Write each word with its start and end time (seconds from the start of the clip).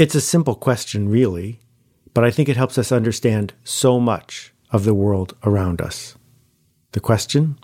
It's 0.00 0.14
a 0.14 0.20
simple 0.22 0.54
question, 0.54 1.10
really, 1.10 1.60
but 2.14 2.24
I 2.24 2.30
think 2.30 2.48
it 2.48 2.56
helps 2.56 2.78
us 2.78 2.90
understand 2.90 3.52
so 3.64 4.00
much 4.00 4.54
of 4.70 4.84
the 4.84 4.94
world 4.94 5.36
around 5.44 5.82
us. 5.82 6.16
The 6.92 7.00
question 7.00 7.58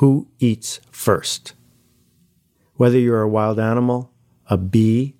Who 0.00 0.26
eats 0.38 0.80
first? 0.90 1.52
Whether 2.76 2.98
you're 2.98 3.20
a 3.20 3.28
wild 3.28 3.60
animal, 3.60 4.10
a 4.48 4.56
bee, 4.56 5.16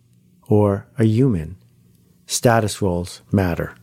or 0.48 0.86
a 0.98 1.04
human, 1.04 1.58
status 2.24 2.80
roles 2.80 3.20
matter. 3.30 3.74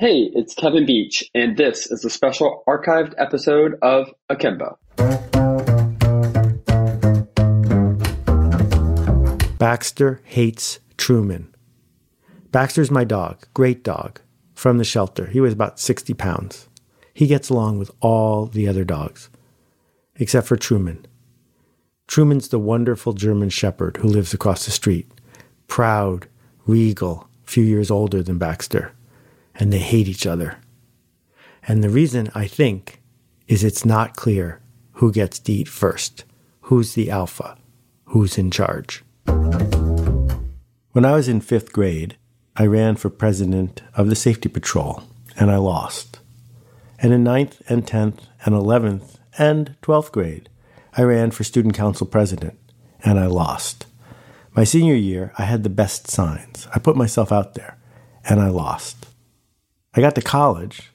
Hey, 0.00 0.32
it's 0.34 0.56
Kevin 0.56 0.84
Beach, 0.84 1.22
and 1.32 1.56
this 1.56 1.86
is 1.86 2.04
a 2.04 2.10
special 2.10 2.64
archived 2.66 3.14
episode 3.18 3.74
of 3.82 4.08
Akimbo. 4.28 4.80
Baxter 9.60 10.20
hates 10.24 10.80
Truman. 10.96 11.51
Baxter's 12.52 12.90
my 12.90 13.02
dog, 13.02 13.46
great 13.54 13.82
dog, 13.82 14.20
from 14.54 14.76
the 14.76 14.84
shelter. 14.84 15.26
He 15.26 15.40
weighs 15.40 15.54
about 15.54 15.80
60 15.80 16.12
pounds. 16.12 16.68
He 17.14 17.26
gets 17.26 17.48
along 17.48 17.78
with 17.78 17.90
all 18.00 18.44
the 18.44 18.68
other 18.68 18.84
dogs, 18.84 19.30
except 20.16 20.46
for 20.46 20.56
Truman. 20.56 21.06
Truman's 22.06 22.48
the 22.48 22.58
wonderful 22.58 23.14
German 23.14 23.48
shepherd 23.48 23.96
who 23.96 24.08
lives 24.08 24.34
across 24.34 24.66
the 24.66 24.70
street. 24.70 25.10
Proud, 25.66 26.28
regal, 26.66 27.26
few 27.42 27.64
years 27.64 27.90
older 27.90 28.22
than 28.22 28.36
Baxter. 28.36 28.92
And 29.54 29.72
they 29.72 29.78
hate 29.78 30.08
each 30.08 30.26
other. 30.26 30.58
And 31.66 31.82
the 31.82 31.88
reason, 31.88 32.30
I 32.34 32.46
think, 32.46 33.00
is 33.48 33.64
it's 33.64 33.86
not 33.86 34.14
clear 34.14 34.60
who 34.92 35.10
gets 35.10 35.38
to 35.38 35.52
eat 35.52 35.68
first. 35.68 36.24
Who's 36.62 36.92
the 36.92 37.10
alpha? 37.10 37.56
Who's 38.06 38.36
in 38.36 38.50
charge? 38.50 39.02
When 39.24 41.06
I 41.06 41.12
was 41.12 41.28
in 41.28 41.40
fifth 41.40 41.72
grade, 41.72 42.18
I 42.54 42.66
ran 42.66 42.96
for 42.96 43.08
president 43.08 43.82
of 43.94 44.08
the 44.08 44.16
safety 44.16 44.48
patrol, 44.48 45.04
and 45.36 45.50
I 45.50 45.56
lost. 45.56 46.20
And 46.98 47.12
in 47.12 47.24
ninth 47.24 47.62
and 47.68 47.86
tenth 47.86 48.26
and 48.44 48.54
eleventh 48.54 49.18
and 49.38 49.74
twelfth 49.80 50.12
grade, 50.12 50.50
I 50.94 51.02
ran 51.02 51.30
for 51.30 51.44
student 51.44 51.74
council 51.74 52.06
president, 52.06 52.58
and 53.02 53.18
I 53.18 53.26
lost. 53.26 53.86
My 54.54 54.64
senior 54.64 54.94
year, 54.94 55.32
I 55.38 55.44
had 55.44 55.62
the 55.62 55.70
best 55.70 56.10
signs. 56.10 56.68
I 56.74 56.78
put 56.78 56.94
myself 56.94 57.32
out 57.32 57.54
there, 57.54 57.78
and 58.28 58.38
I 58.38 58.50
lost. 58.50 59.06
I 59.94 60.02
got 60.02 60.14
to 60.16 60.22
college, 60.22 60.92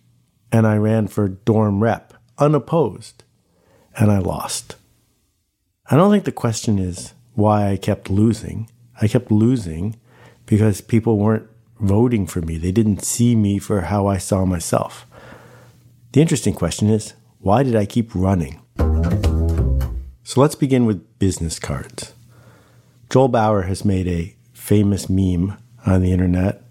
and 0.52 0.68
I 0.68 0.78
ran 0.78 1.08
for 1.08 1.28
dorm 1.28 1.82
rep, 1.82 2.14
unopposed, 2.38 3.24
and 3.98 4.12
I 4.12 4.20
lost. 4.20 4.76
I 5.90 5.96
don't 5.96 6.12
think 6.12 6.26
the 6.26 6.32
question 6.32 6.78
is 6.78 7.14
why 7.34 7.72
I 7.72 7.78
kept 7.78 8.12
losing. 8.12 8.70
I 9.02 9.08
kept 9.08 9.32
losing 9.32 9.96
because 10.48 10.82
people 10.82 11.20
weren't 11.20 11.48
voting 11.80 12.26
for 12.26 12.42
me. 12.42 12.58
They 12.58 12.72
didn't 12.72 13.04
see 13.04 13.36
me 13.36 13.60
for 13.60 13.82
how 13.82 14.08
I 14.08 14.18
saw 14.18 14.46
myself. 14.46 15.06
The 16.14 16.22
interesting 16.22 16.56
question 16.56 16.90
is 16.90 17.14
why 17.40 17.62
did 17.62 17.76
I 17.76 17.86
keep 17.86 18.16
running? 18.16 18.60
So 20.24 20.42
let's 20.42 20.56
begin 20.56 20.86
with 20.86 21.20
business 21.20 21.60
cards. 21.60 22.14
Joel 23.10 23.28
Bauer 23.28 23.62
has 23.64 23.86
made 23.86 24.08
a 24.08 24.36
famous 24.54 25.10
meme 25.10 25.58
on 25.86 26.02
the 26.02 26.12
internet 26.12 26.64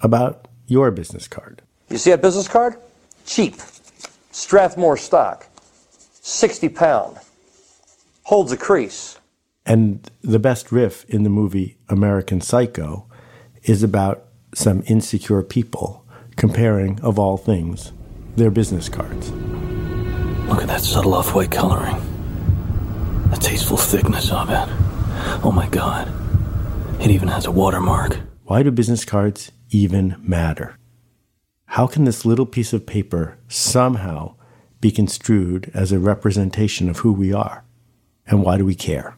about 0.00 0.48
your 0.66 0.90
business 0.90 1.28
card. 1.28 1.62
You 1.88 1.98
see 1.98 2.10
that 2.10 2.22
business 2.22 2.48
card? 2.48 2.76
Cheap. 3.24 3.56
Strathmore 4.32 4.96
stock. 4.96 5.46
60 6.22 6.68
pound. 6.70 7.18
Holds 8.24 8.50
a 8.50 8.56
crease. 8.56 9.18
And 9.64 10.10
the 10.22 10.40
best 10.40 10.72
riff 10.72 11.04
in 11.08 11.22
the 11.22 11.30
movie 11.30 11.78
American 11.88 12.40
Psycho 12.40 13.06
is 13.66 13.82
about 13.82 14.24
some 14.54 14.82
insecure 14.86 15.42
people 15.42 16.06
comparing, 16.36 17.00
of 17.00 17.18
all 17.18 17.36
things, 17.36 17.92
their 18.36 18.50
business 18.50 18.88
cards. 18.88 19.30
Look 20.48 20.62
at 20.62 20.68
that 20.68 20.80
subtle 20.80 21.14
off 21.14 21.34
white 21.34 21.50
coloring. 21.50 21.96
The 23.30 23.36
tasteful 23.36 23.76
thickness 23.76 24.30
of 24.30 24.48
it. 24.50 24.68
Oh 25.42 25.52
my 25.52 25.68
god. 25.68 26.12
It 27.00 27.10
even 27.10 27.28
has 27.28 27.46
a 27.46 27.50
watermark. 27.50 28.18
Why 28.44 28.62
do 28.62 28.70
business 28.70 29.04
cards 29.04 29.50
even 29.70 30.16
matter? 30.20 30.78
How 31.66 31.88
can 31.88 32.04
this 32.04 32.24
little 32.24 32.46
piece 32.46 32.72
of 32.72 32.86
paper 32.86 33.36
somehow 33.48 34.36
be 34.80 34.92
construed 34.92 35.70
as 35.74 35.90
a 35.90 35.98
representation 35.98 36.88
of 36.88 36.98
who 36.98 37.12
we 37.12 37.32
are? 37.32 37.64
And 38.28 38.42
why 38.42 38.58
do 38.58 38.64
we 38.64 38.76
care? 38.76 39.16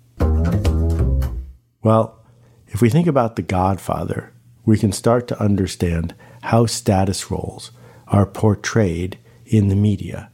Well, 1.83 2.25
if 2.69 2.81
we 2.81 2.89
think 2.89 3.07
about 3.07 3.37
The 3.37 3.43
Godfather, 3.43 4.33
we 4.69 4.77
can 4.77 4.93
start 4.93 5.27
to 5.27 5.43
understand 5.43 6.15
how 6.43 6.67
status 6.67 7.31
roles 7.31 7.71
are 8.07 8.27
portrayed 8.27 9.19
in 9.47 9.69
the 9.69 9.75
media 9.75 10.31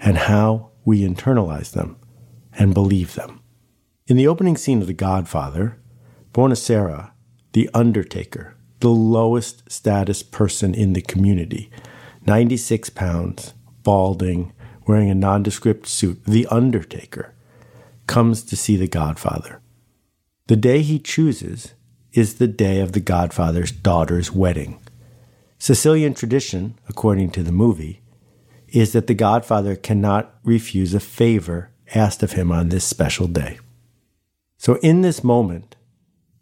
and 0.00 0.18
how 0.18 0.72
we 0.84 1.06
internalize 1.06 1.70
them 1.70 1.96
and 2.58 2.74
believe 2.74 3.14
them. 3.14 3.40
In 4.08 4.16
the 4.16 4.26
opening 4.26 4.56
scene 4.56 4.80
of 4.80 4.88
The 4.88 4.92
Godfather, 4.92 5.78
Bonasera, 6.34 7.12
the 7.52 7.70
undertaker, 7.72 8.56
the 8.80 8.90
lowest 8.90 9.70
status 9.70 10.20
person 10.20 10.74
in 10.74 10.92
the 10.92 11.00
community, 11.00 11.70
96 12.26 12.90
pounds, 12.90 13.54
balding, 13.84 14.52
wearing 14.88 15.10
a 15.10 15.14
nondescript 15.14 15.86
suit, 15.86 16.24
the 16.24 16.48
undertaker, 16.48 17.36
comes 18.08 18.42
to 18.42 18.56
see 18.56 18.76
The 18.76 18.88
Godfather. 18.88 19.60
The 20.48 20.56
day 20.56 20.82
he 20.82 20.98
chooses 20.98 21.75
is 22.16 22.34
the 22.34 22.48
day 22.48 22.80
of 22.80 22.92
the 22.92 23.00
Godfather's 23.00 23.70
daughter's 23.70 24.32
wedding. 24.32 24.80
Sicilian 25.58 26.14
tradition, 26.14 26.74
according 26.88 27.30
to 27.30 27.42
the 27.42 27.52
movie, 27.52 28.00
is 28.68 28.92
that 28.92 29.06
the 29.06 29.14
Godfather 29.14 29.76
cannot 29.76 30.34
refuse 30.42 30.94
a 30.94 31.00
favor 31.00 31.70
asked 31.94 32.22
of 32.22 32.32
him 32.32 32.50
on 32.50 32.68
this 32.68 32.84
special 32.84 33.26
day. 33.26 33.58
So, 34.58 34.76
in 34.76 35.02
this 35.02 35.22
moment, 35.22 35.76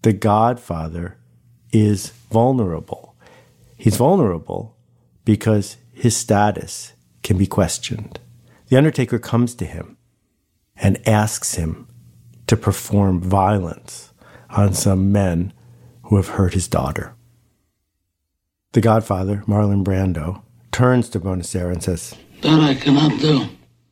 the 0.03 0.13
Godfather 0.13 1.19
is 1.73 2.11
vulnerable. 2.31 3.17
He's 3.77 3.97
vulnerable 3.97 4.77
because 5.25 5.77
his 5.93 6.17
status 6.17 6.93
can 7.23 7.37
be 7.37 7.47
questioned. 7.47 8.21
The 8.69 8.77
Undertaker 8.77 9.19
comes 9.19 9.55
to 9.57 9.65
him 9.65 9.97
and 10.77 11.07
asks 11.07 11.57
him 11.57 11.89
to 12.47 12.57
perform 12.57 13.21
violence 13.21 14.13
on 14.51 14.73
some 14.73 15.11
men 15.11 15.53
who 16.05 16.17
have 16.17 16.29
hurt 16.29 16.55
his 16.55 16.69
daughter. 16.69 17.15
The 18.73 18.81
godfather, 18.81 19.45
Marlon 19.47 19.85
Brando, 19.85 20.43
turns 20.73 21.09
to 21.11 21.21
Bonasera 21.21 21.73
and 21.73 21.83
says, 21.83 22.15
That 22.43 22.61
I 22.61 22.75
cannot 22.75 23.21
do. 23.21 23.47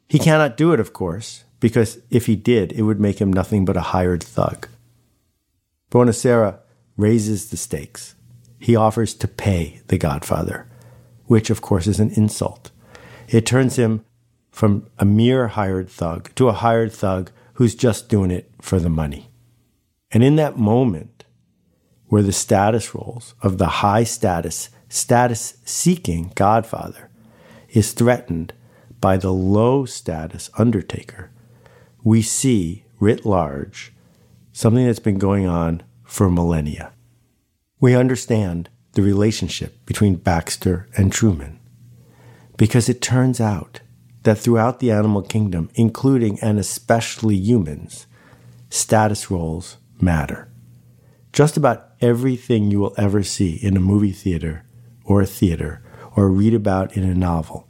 He 0.08 0.18
cannot 0.18 0.56
do 0.56 0.72
it, 0.72 0.80
of 0.80 0.92
course, 0.92 1.44
because 1.60 1.98
if 2.10 2.26
he 2.26 2.36
did, 2.36 2.72
it 2.72 2.82
would 2.82 3.00
make 3.00 3.20
him 3.20 3.32
nothing 3.32 3.64
but 3.64 3.76
a 3.76 3.92
hired 3.92 4.22
thug. 4.22 4.68
Bonasera 5.90 6.58
raises 6.96 7.50
the 7.50 7.56
stakes. 7.56 8.14
He 8.58 8.76
offers 8.76 9.14
to 9.14 9.28
pay 9.28 9.80
the 9.88 9.98
godfather, 9.98 10.66
which, 11.26 11.50
of 11.50 11.62
course, 11.62 11.86
is 11.86 12.00
an 12.00 12.10
insult. 12.10 12.70
It 13.28 13.46
turns 13.46 13.76
him 13.76 14.04
from 14.50 14.86
a 14.98 15.04
mere 15.04 15.48
hired 15.48 15.88
thug 15.88 16.34
to 16.34 16.48
a 16.48 16.52
hired 16.52 16.92
thug 16.92 17.30
who's 17.54 17.74
just 17.74 18.08
doing 18.08 18.30
it 18.30 18.50
for 18.60 18.78
the 18.78 18.90
money. 18.90 19.30
And 20.10 20.22
in 20.22 20.36
that 20.36 20.58
moment, 20.58 21.21
where 22.12 22.22
the 22.22 22.30
status 22.30 22.94
roles 22.94 23.34
of 23.40 23.56
the 23.56 23.80
high 23.80 24.04
status, 24.04 24.68
status 24.90 25.54
seeking 25.64 26.30
Godfather 26.34 27.08
is 27.70 27.92
threatened 27.92 28.52
by 29.00 29.16
the 29.16 29.32
low 29.32 29.86
status 29.86 30.50
Undertaker, 30.58 31.30
we 32.04 32.20
see 32.20 32.84
writ 33.00 33.24
large 33.24 33.94
something 34.52 34.84
that's 34.84 34.98
been 34.98 35.16
going 35.16 35.46
on 35.46 35.82
for 36.04 36.28
millennia. 36.28 36.92
We 37.80 37.94
understand 37.94 38.68
the 38.92 39.00
relationship 39.00 39.86
between 39.86 40.16
Baxter 40.16 40.90
and 40.94 41.10
Truman 41.10 41.60
because 42.58 42.90
it 42.90 43.00
turns 43.00 43.40
out 43.40 43.80
that 44.24 44.36
throughout 44.36 44.80
the 44.80 44.90
animal 44.90 45.22
kingdom, 45.22 45.70
including 45.76 46.38
and 46.40 46.58
especially 46.58 47.36
humans, 47.36 48.06
status 48.68 49.30
roles 49.30 49.78
matter. 49.98 50.50
Just 51.32 51.56
about 51.56 51.91
everything 52.02 52.70
you 52.70 52.80
will 52.80 52.94
ever 52.98 53.22
see 53.22 53.54
in 53.54 53.76
a 53.76 53.80
movie 53.80 54.12
theater 54.12 54.64
or 55.04 55.22
a 55.22 55.26
theater 55.26 55.82
or 56.16 56.28
read 56.28 56.52
about 56.52 56.96
in 56.96 57.04
a 57.04 57.14
novel 57.14 57.68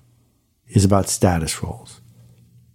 is 0.68 0.84
about 0.84 1.08
status 1.08 1.62
roles. 1.62 2.00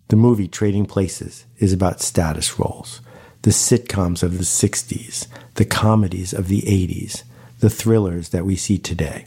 The 0.10 0.16
movie 0.16 0.48
Trading 0.48 0.86
Places 0.86 1.46
is 1.58 1.74
about 1.74 2.00
status 2.00 2.60
roles. 2.60 3.02
The 3.42 3.50
sitcoms 3.50 4.24
of 4.24 4.38
the 4.38 4.44
60s, 4.44 5.28
the 5.56 5.66
comedies 5.66 6.32
of 6.32 6.48
the 6.48 6.62
80s, 6.62 7.24
the 7.60 7.70
thrillers 7.70 8.30
that 8.30 8.46
we 8.46 8.56
see 8.56 8.78
today, 8.78 9.26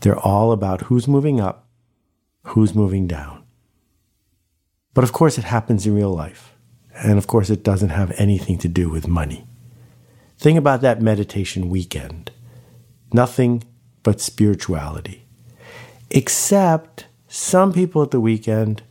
they're 0.00 0.18
all 0.18 0.52
about 0.52 0.82
who's 0.82 1.06
moving 1.06 1.40
up, 1.40 1.68
who's 2.44 2.74
moving 2.74 3.06
down. 3.06 3.44
But 4.94 5.04
of 5.04 5.12
course, 5.12 5.38
it 5.38 5.44
happens 5.44 5.86
in 5.86 5.94
real 5.94 6.12
life. 6.12 6.54
And 6.94 7.18
of 7.18 7.26
course, 7.26 7.50
it 7.50 7.64
doesn't 7.64 7.88
have 7.90 8.12
anything 8.18 8.58
to 8.58 8.68
do 8.68 8.88
with 8.88 9.08
money. 9.08 9.46
Think 10.42 10.58
about 10.58 10.80
that 10.80 11.00
meditation 11.00 11.70
weekend. 11.70 12.32
nothing 13.12 13.62
but 14.02 14.20
spirituality. 14.20 15.26
Except 16.10 17.06
some 17.28 17.72
people 17.72 18.02
at 18.02 18.10
the 18.10 18.20
weekend 18.20 18.82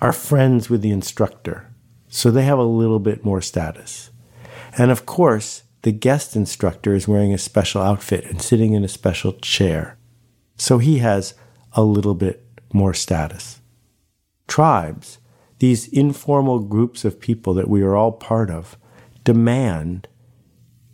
are 0.00 0.12
friends 0.12 0.68
with 0.68 0.82
the 0.82 0.90
instructor, 0.90 1.72
so 2.08 2.30
they 2.30 2.44
have 2.44 2.58
a 2.58 2.64
little 2.64 2.98
bit 2.98 3.24
more 3.24 3.40
status. 3.40 4.10
And 4.76 4.90
of 4.90 5.06
course, 5.06 5.62
the 5.82 5.92
guest 5.92 6.36
instructor 6.36 6.94
is 6.94 7.08
wearing 7.08 7.32
a 7.32 7.38
special 7.38 7.80
outfit 7.80 8.24
and 8.24 8.42
sitting 8.42 8.72
in 8.72 8.84
a 8.84 8.88
special 8.88 9.32
chair, 9.34 9.96
so 10.56 10.78
he 10.78 10.98
has 10.98 11.34
a 11.72 11.82
little 11.82 12.14
bit 12.14 12.44
more 12.72 12.92
status. 12.94 13.60
Tribes, 14.46 15.18
these 15.58 15.88
informal 15.88 16.58
groups 16.58 17.04
of 17.04 17.20
people 17.20 17.54
that 17.54 17.68
we 17.68 17.82
are 17.82 17.96
all 17.96 18.12
part 18.12 18.50
of, 18.50 18.76
demand 19.24 20.08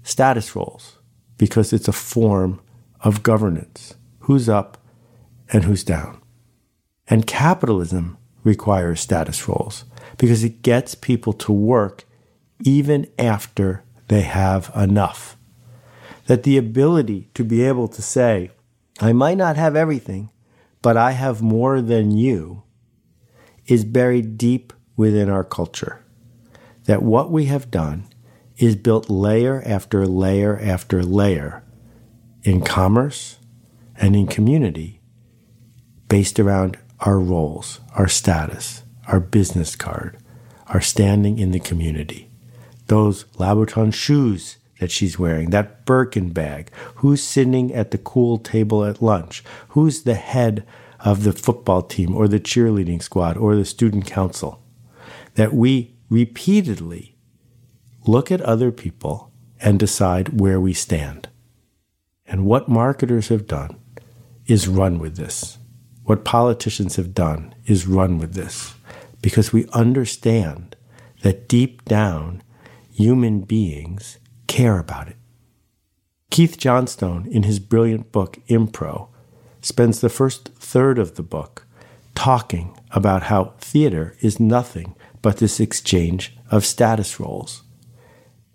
status 0.02 0.54
roles 0.56 0.98
because 1.38 1.72
it's 1.72 1.88
a 1.88 1.92
form 1.92 2.60
of 3.00 3.22
governance 3.22 3.94
who's 4.20 4.48
up 4.48 4.78
and 5.52 5.64
who's 5.64 5.84
down. 5.84 6.20
And 7.08 7.26
capitalism 7.26 8.18
requires 8.44 9.00
status 9.00 9.48
roles 9.48 9.84
because 10.18 10.44
it 10.44 10.62
gets 10.62 10.94
people 10.94 11.32
to 11.34 11.52
work 11.52 12.04
even 12.64 13.06
after 13.18 13.82
they 14.08 14.22
have 14.22 14.70
enough. 14.76 15.36
That 16.26 16.42
the 16.42 16.56
ability 16.56 17.30
to 17.34 17.44
be 17.44 17.62
able 17.62 17.88
to 17.88 18.02
say, 18.02 18.50
I 19.00 19.12
might 19.12 19.38
not 19.38 19.56
have 19.56 19.74
everything, 19.74 20.30
but 20.82 20.96
I 20.96 21.12
have 21.12 21.42
more 21.42 21.80
than 21.80 22.10
you, 22.10 22.62
is 23.66 23.84
buried 23.84 24.38
deep 24.38 24.72
within 24.96 25.28
our 25.28 25.44
culture. 25.44 26.04
That 26.84 27.02
what 27.02 27.30
we 27.30 27.46
have 27.46 27.70
done 27.70 28.09
is 28.60 28.76
built 28.76 29.08
layer 29.08 29.62
after 29.64 30.06
layer 30.06 30.58
after 30.60 31.02
layer 31.02 31.64
in 32.42 32.62
commerce 32.62 33.38
and 33.96 34.14
in 34.14 34.26
community 34.26 35.00
based 36.08 36.38
around 36.38 36.78
our 37.00 37.18
roles, 37.18 37.80
our 37.94 38.06
status, 38.08 38.82
our 39.08 39.18
business 39.18 39.74
card, 39.74 40.18
our 40.66 40.80
standing 40.80 41.38
in 41.38 41.52
the 41.52 41.58
community. 41.58 42.30
Those 42.86 43.24
Louboutin 43.38 43.94
shoes 43.94 44.58
that 44.78 44.90
she's 44.90 45.18
wearing, 45.18 45.50
that 45.50 45.86
Birkin 45.86 46.30
bag, 46.30 46.70
who's 46.96 47.22
sitting 47.22 47.72
at 47.72 47.92
the 47.92 47.98
cool 47.98 48.36
table 48.36 48.84
at 48.84 49.00
lunch, 49.00 49.42
who's 49.68 50.02
the 50.02 50.14
head 50.14 50.66
of 50.98 51.22
the 51.22 51.32
football 51.32 51.80
team 51.80 52.14
or 52.14 52.28
the 52.28 52.40
cheerleading 52.40 53.02
squad 53.02 53.38
or 53.38 53.56
the 53.56 53.64
student 53.64 54.06
council. 54.06 54.62
That 55.36 55.54
we 55.54 55.94
repeatedly 56.10 57.16
look 58.10 58.32
at 58.32 58.40
other 58.40 58.72
people 58.72 59.30
and 59.60 59.78
decide 59.78 60.40
where 60.40 60.60
we 60.60 60.72
stand. 60.72 61.28
And 62.26 62.44
what 62.44 62.68
marketers 62.68 63.28
have 63.28 63.46
done 63.46 63.78
is 64.46 64.66
run 64.66 64.98
with 64.98 65.16
this. 65.16 65.58
What 66.04 66.24
politicians 66.24 66.96
have 66.96 67.14
done 67.14 67.54
is 67.66 67.86
run 67.86 68.18
with 68.18 68.34
this 68.34 68.74
because 69.22 69.52
we 69.52 69.66
understand 69.68 70.74
that 71.22 71.48
deep 71.48 71.84
down, 71.84 72.42
human 72.90 73.42
beings 73.42 74.18
care 74.48 74.78
about 74.78 75.08
it. 75.08 75.16
Keith 76.30 76.58
Johnstone, 76.58 77.26
in 77.26 77.44
his 77.44 77.60
brilliant 77.60 78.10
book 78.10 78.38
Impro, 78.48 79.08
spends 79.60 80.00
the 80.00 80.08
first 80.08 80.48
third 80.56 80.98
of 80.98 81.14
the 81.14 81.22
book 81.22 81.66
talking 82.16 82.76
about 82.90 83.24
how 83.24 83.54
theater 83.58 84.16
is 84.20 84.40
nothing 84.40 84.96
but 85.22 85.36
this 85.36 85.60
exchange 85.60 86.36
of 86.50 86.64
status 86.64 87.20
roles. 87.20 87.62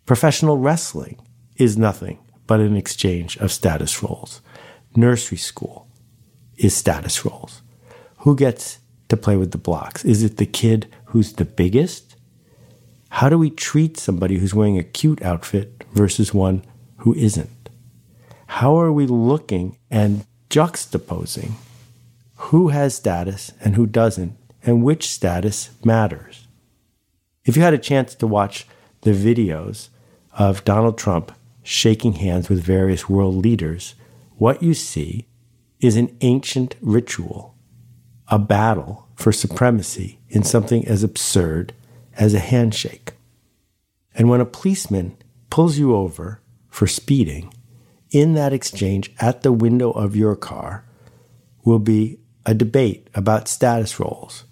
Professional 0.06 0.60
wrestling 0.60 1.20
is 1.56 1.80
nothing 1.80 2.20
but 2.46 2.60
an 2.60 2.78
exchange 2.78 3.38
of 3.38 3.52
status 3.52 4.04
roles. 4.04 4.42
Nursery 4.96 5.40
school 5.40 5.88
is 6.58 6.76
status 6.76 7.26
roles. 7.26 7.64
Who 8.20 8.36
gets 8.36 8.78
to 9.10 9.18
play 9.18 9.36
with 9.36 9.52
the 9.52 9.58
blocks? 9.58 10.06
Is 10.06 10.22
it 10.22 10.38
the 10.38 10.46
kid 10.46 10.94
who's 11.06 11.34
the 11.34 11.46
biggest? 11.46 12.16
How 13.10 13.30
do 13.30 13.40
we 13.40 13.50
treat 13.50 13.98
somebody 13.98 14.38
who's 14.38 14.54
wearing 14.54 14.78
a 14.78 14.84
cute 14.84 15.24
outfit 15.24 15.84
versus 15.94 16.36
one 16.36 16.64
who 16.98 17.16
isn't? 17.16 17.70
How 18.46 18.80
are 18.80 18.92
we 18.92 19.08
looking 19.08 19.78
and 19.90 20.28
juxtaposing 20.52 21.54
who 22.36 22.68
has 22.68 22.94
status 22.94 23.54
and 23.60 23.76
who 23.76 23.88
doesn't, 23.88 24.38
and 24.64 24.84
which 24.84 25.10
status 25.10 25.72
matters? 25.84 26.46
If 27.44 27.58
you 27.58 27.64
had 27.64 27.74
a 27.74 27.80
chance 27.80 28.14
to 28.16 28.28
watch 28.28 28.68
the 29.02 29.12
videos 29.12 29.90
of 30.36 30.64
Donald 30.66 30.98
Trump 30.98 31.32
shaking 31.64 32.14
hands 32.14 32.50
with 32.50 32.62
various 32.62 33.10
world 33.10 33.36
leaders, 33.36 33.96
what 34.38 34.62
you 34.62 34.74
see 34.74 35.28
is 35.80 35.96
an 35.96 36.16
ancient 36.22 36.76
ritual, 36.82 37.56
a 38.28 38.38
battle 38.38 39.08
for 39.16 39.32
supremacy 39.32 40.20
in 40.30 40.44
something 40.44 40.88
as 40.88 41.04
absurd 41.04 41.74
as 42.18 42.34
a 42.34 42.40
handshake. 42.40 43.14
And 44.14 44.30
when 44.30 44.42
a 44.42 44.46
policeman 44.46 45.18
pulls 45.50 45.78
you 45.78 45.96
over 45.96 46.42
for 46.70 46.88
speeding, 46.88 47.54
in 48.12 48.34
that 48.34 48.54
exchange 48.54 49.12
at 49.20 49.42
the 49.42 49.52
window 49.52 49.92
of 49.92 50.16
your 50.16 50.36
car 50.36 50.86
will 51.66 51.80
be 51.80 52.20
a 52.46 52.54
debate 52.54 53.10
about 53.14 53.48
status 53.48 54.00
roles. 54.00 54.46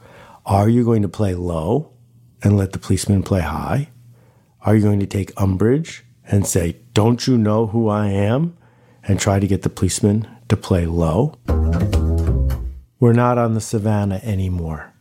Are 0.46 0.68
you 0.68 0.84
going 0.84 1.04
to 1.04 1.08
play 1.08 1.36
low 1.36 1.94
and 2.42 2.58
let 2.58 2.74
the 2.74 2.80
policeman 2.80 3.24
play 3.24 3.42
high? 3.42 3.90
Are 4.64 4.76
you 4.76 4.82
going 4.82 5.02
to 5.02 5.06
take 5.06 5.40
umbrage 5.42 6.06
and 6.26 6.48
say, 6.48 6.78
Don't 6.94 7.28
you 7.28 7.38
know 7.38 7.68
who 7.68 7.90
I 7.90 8.08
am? 8.08 8.58
and 9.06 9.20
try 9.20 9.38
to 9.38 9.48
get 9.48 9.64
the 9.64 9.70
policeman 9.70 10.26
to 10.48 10.56
play 10.56 10.86
low? 10.86 11.36
We're 13.00 13.12
not 13.12 13.38
on 13.38 13.54
the 13.54 13.60
savannah 13.60 14.22
anymore. 14.24 14.94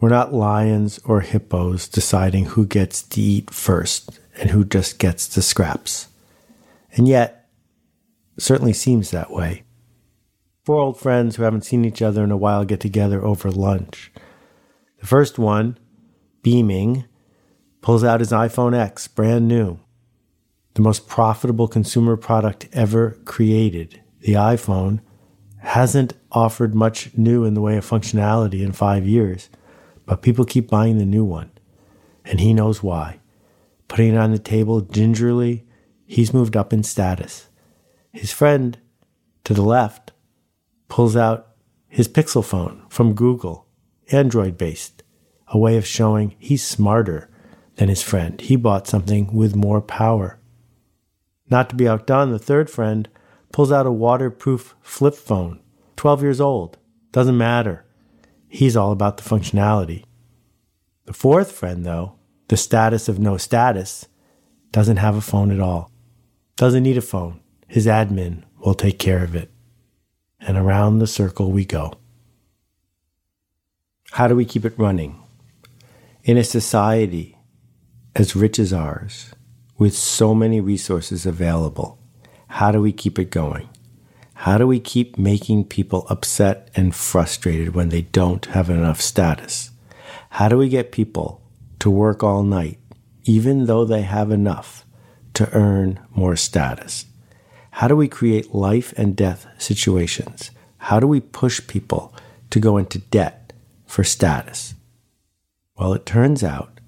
We're 0.00 0.08
not 0.08 0.32
lions 0.32 0.98
or 1.04 1.20
hippos 1.20 1.86
deciding 1.86 2.46
who 2.46 2.64
gets 2.64 3.02
to 3.02 3.20
eat 3.20 3.50
first 3.50 4.18
and 4.38 4.48
who 4.48 4.64
just 4.64 4.98
gets 4.98 5.28
the 5.28 5.42
scraps. 5.42 6.08
And 6.96 7.06
yet, 7.06 7.50
certainly 8.38 8.72
seems 8.72 9.10
that 9.10 9.30
way. 9.30 9.64
Four 10.64 10.76
old 10.76 10.98
friends 10.98 11.36
who 11.36 11.42
haven't 11.42 11.66
seen 11.66 11.84
each 11.84 12.00
other 12.00 12.24
in 12.24 12.30
a 12.30 12.38
while 12.38 12.64
get 12.64 12.80
together 12.80 13.22
over 13.22 13.50
lunch. 13.50 14.10
The 15.00 15.06
first 15.06 15.38
one, 15.38 15.76
beaming, 16.42 17.04
pulls 17.80 18.04
out 18.04 18.20
his 18.20 18.32
iPhone 18.32 18.74
X, 18.74 19.08
brand 19.08 19.48
new, 19.48 19.78
the 20.74 20.82
most 20.82 21.08
profitable 21.08 21.68
consumer 21.68 22.16
product 22.16 22.68
ever 22.72 23.18
created. 23.24 24.00
The 24.20 24.34
iPhone 24.34 25.00
hasn't 25.58 26.14
offered 26.32 26.74
much 26.74 27.16
new 27.16 27.44
in 27.44 27.54
the 27.54 27.60
way 27.60 27.76
of 27.76 27.88
functionality 27.88 28.62
in 28.62 28.72
five 28.72 29.06
years, 29.06 29.48
but 30.06 30.22
people 30.22 30.44
keep 30.44 30.70
buying 30.70 30.98
the 30.98 31.04
new 31.04 31.24
one. 31.24 31.50
And 32.24 32.40
he 32.40 32.54
knows 32.54 32.82
why. 32.82 33.20
Putting 33.88 34.14
it 34.14 34.18
on 34.18 34.30
the 34.30 34.38
table 34.38 34.80
gingerly, 34.82 35.66
he's 36.06 36.34
moved 36.34 36.56
up 36.56 36.72
in 36.72 36.82
status. 36.82 37.48
His 38.12 38.32
friend 38.32 38.78
to 39.44 39.54
the 39.54 39.62
left 39.62 40.12
pulls 40.88 41.16
out 41.16 41.48
his 41.88 42.08
Pixel 42.08 42.44
phone 42.44 42.84
from 42.88 43.14
Google, 43.14 43.66
Android 44.12 44.56
based, 44.56 45.02
a 45.48 45.58
way 45.58 45.76
of 45.76 45.86
showing 45.86 46.36
he's 46.38 46.64
smarter 46.64 47.29
than 47.80 47.88
his 47.88 48.02
friend. 48.02 48.38
He 48.42 48.56
bought 48.56 48.86
something 48.86 49.32
with 49.32 49.56
more 49.56 49.80
power. 49.80 50.38
Not 51.48 51.70
to 51.70 51.74
be 51.74 51.88
outdone, 51.88 52.30
the 52.30 52.38
third 52.38 52.68
friend 52.68 53.08
pulls 53.52 53.72
out 53.72 53.86
a 53.86 53.90
waterproof 53.90 54.76
flip 54.82 55.14
phone, 55.14 55.60
12 55.96 56.22
years 56.22 56.40
old. 56.42 56.76
Doesn't 57.10 57.38
matter. 57.38 57.86
He's 58.48 58.76
all 58.76 58.92
about 58.92 59.16
the 59.16 59.22
functionality. 59.22 60.04
The 61.06 61.14
fourth 61.14 61.52
friend, 61.52 61.86
though, 61.86 62.16
the 62.48 62.58
status 62.58 63.08
of 63.08 63.18
no 63.18 63.38
status, 63.38 64.06
doesn't 64.72 64.98
have 64.98 65.16
a 65.16 65.22
phone 65.22 65.50
at 65.50 65.58
all. 65.58 65.90
Doesn't 66.56 66.82
need 66.82 66.98
a 66.98 67.00
phone. 67.00 67.40
His 67.66 67.86
admin 67.86 68.42
will 68.58 68.74
take 68.74 68.98
care 68.98 69.24
of 69.24 69.34
it. 69.34 69.50
And 70.38 70.58
around 70.58 70.98
the 70.98 71.06
circle 71.06 71.50
we 71.50 71.64
go. 71.64 71.94
How 74.10 74.28
do 74.28 74.36
we 74.36 74.44
keep 74.44 74.66
it 74.66 74.78
running? 74.78 75.18
In 76.24 76.36
a 76.36 76.44
society 76.44 77.38
as 78.14 78.36
rich 78.36 78.58
as 78.58 78.72
ours, 78.72 79.32
with 79.78 79.94
so 79.94 80.34
many 80.34 80.60
resources 80.60 81.26
available, 81.26 81.98
how 82.48 82.72
do 82.72 82.80
we 82.80 82.92
keep 82.92 83.18
it 83.18 83.30
going? 83.30 83.68
How 84.34 84.58
do 84.58 84.66
we 84.66 84.80
keep 84.80 85.18
making 85.18 85.64
people 85.66 86.06
upset 86.08 86.70
and 86.74 86.94
frustrated 86.94 87.74
when 87.74 87.90
they 87.90 88.02
don't 88.02 88.44
have 88.46 88.70
enough 88.70 89.00
status? 89.00 89.70
How 90.30 90.48
do 90.48 90.56
we 90.56 90.68
get 90.68 90.92
people 90.92 91.42
to 91.78 91.90
work 91.90 92.22
all 92.22 92.42
night, 92.42 92.78
even 93.24 93.66
though 93.66 93.84
they 93.84 94.02
have 94.02 94.30
enough, 94.30 94.84
to 95.34 95.52
earn 95.52 96.00
more 96.10 96.36
status? 96.36 97.04
How 97.72 97.86
do 97.86 97.96
we 97.96 98.08
create 98.08 98.54
life 98.54 98.92
and 98.96 99.14
death 99.14 99.46
situations? 99.58 100.50
How 100.78 101.00
do 101.00 101.06
we 101.06 101.20
push 101.20 101.66
people 101.66 102.14
to 102.50 102.58
go 102.58 102.78
into 102.78 102.98
debt 102.98 103.52
for 103.86 104.02
status? 104.02 104.74
Well, 105.76 105.92
it 105.92 106.06
turns 106.06 106.42
out 106.42 106.79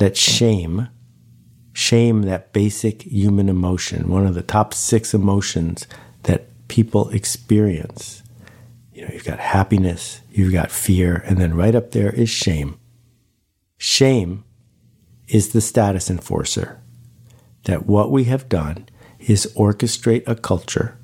that 0.00 0.16
shame 0.16 0.88
shame, 1.72 2.22
that 2.22 2.52
basic 2.52 3.02
human 3.02 3.48
emotion, 3.48 4.08
one 4.08 4.26
of 4.26 4.34
the 4.34 4.42
top 4.42 4.74
six 4.74 5.14
emotions 5.14 5.86
that 6.24 6.46
people 6.68 7.08
experience. 7.10 8.22
You 8.92 9.02
know, 9.02 9.10
you've 9.12 9.24
got 9.24 9.38
happiness, 9.38 10.20
you've 10.30 10.52
got 10.52 10.70
fear, 10.70 11.22
and 11.26 11.38
then 11.38 11.54
right 11.54 11.74
up 11.74 11.92
there 11.92 12.10
is 12.10 12.28
shame. 12.28 12.78
Shame 13.78 14.44
is 15.28 15.52
the 15.52 15.60
status 15.60 16.10
enforcer 16.10 16.82
that 17.64 17.86
what 17.86 18.10
we 18.10 18.24
have 18.24 18.48
done 18.48 18.88
is 19.18 19.52
orchestrate 19.56 20.24
a 20.26 20.34
culture 20.34 20.98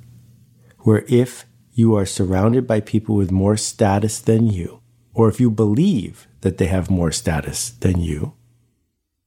where 0.80 1.04
if 1.08 1.44
you 1.72 1.94
are 1.94 2.06
surrounded 2.06 2.66
by 2.66 2.80
people 2.80 3.14
with 3.14 3.30
more 3.30 3.56
status 3.56 4.20
than 4.20 4.46
you, 4.46 4.80
or 5.14 5.28
if 5.28 5.40
you 5.40 5.50
believe 5.50 6.26
that 6.40 6.58
they 6.58 6.66
have 6.66 6.90
more 6.90 7.12
status 7.12 7.70
than 7.70 8.00
you, 8.00 8.34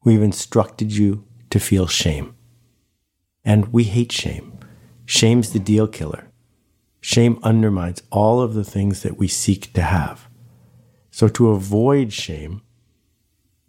we've 0.04 0.22
instructed 0.22 0.92
you 0.92 1.26
to 1.50 1.60
feel 1.60 1.88
shame. 1.88 2.36
And 3.44 3.74
we 3.74 3.86
hate 3.86 4.12
shame. 4.12 4.60
Shame's 5.06 5.54
the 5.54 5.60
deal 5.60 5.88
killer. 5.88 6.30
Shame 7.02 7.40
undermines 7.44 8.04
all 8.12 8.42
of 8.42 8.54
the 8.54 8.64
things 8.64 9.04
that 9.04 9.18
we 9.18 9.28
seek 9.28 9.74
to 9.74 9.82
have. 9.82 10.30
So, 11.12 11.28
to 11.30 11.50
avoid 11.50 12.14
shame, 12.14 12.62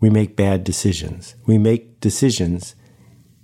we 0.01 0.11
make 0.11 0.37
bad 0.37 0.65
decisions. 0.65 1.35
We 1.47 1.59
make 1.59 2.01
decisions 2.01 2.75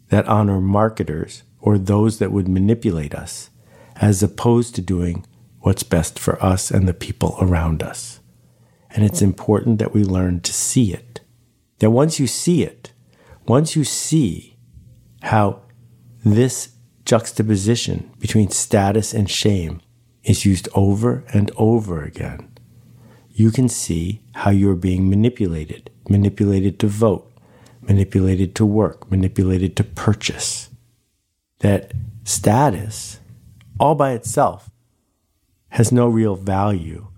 that 0.09 0.26
honor 0.26 0.61
marketers 0.61 1.43
or 1.61 1.78
those 1.78 2.19
that 2.19 2.33
would 2.33 2.49
manipulate 2.49 3.14
us, 3.14 3.50
as 3.97 4.23
opposed 4.23 4.75
to 4.75 4.83
doing 4.83 5.25
what's 5.61 5.83
best 5.83 6.19
for 6.19 6.43
us 6.45 6.71
and 6.71 6.87
the 6.87 6.95
people 6.95 7.37
around 7.40 7.83
us. 7.83 8.21
And 8.90 9.05
it's 9.05 9.23
important 9.23 9.78
that 9.78 9.93
we 9.93 10.05
learn 10.05 10.40
to 10.40 10.52
see 10.52 10.93
it. 10.93 11.21
That 11.78 11.90
once 11.90 12.18
you 12.18 12.26
see 12.26 12.62
it, 12.62 12.92
once 13.47 13.76
you 13.76 13.85
see 13.85 14.56
how 15.23 15.62
this 16.25 16.73
juxtaposition 17.04 18.11
between 18.18 18.50
status 18.50 19.14
and 19.14 19.30
shame 19.30 19.80
is 20.25 20.45
used 20.45 20.68
over 20.75 21.25
and 21.33 21.50
over 21.56 22.02
again, 22.02 22.56
you 23.30 23.50
can 23.50 23.68
see 23.68 24.23
how 24.35 24.50
you're 24.50 24.75
being 24.75 25.09
manipulated, 25.11 25.90
manipulated 26.09 26.78
to 26.80 26.87
vote, 26.87 27.30
manipulated 27.83 28.54
to 28.56 28.64
work, 28.64 29.11
manipulated 29.11 29.76
to 29.76 29.85
purchase. 29.85 30.71
That 31.61 31.92
status, 32.25 33.21
all 33.78 33.95
by 33.95 34.12
itself, 34.12 34.71
has 35.71 35.92
no 35.92 36.09
real 36.09 36.37
value 36.37 37.09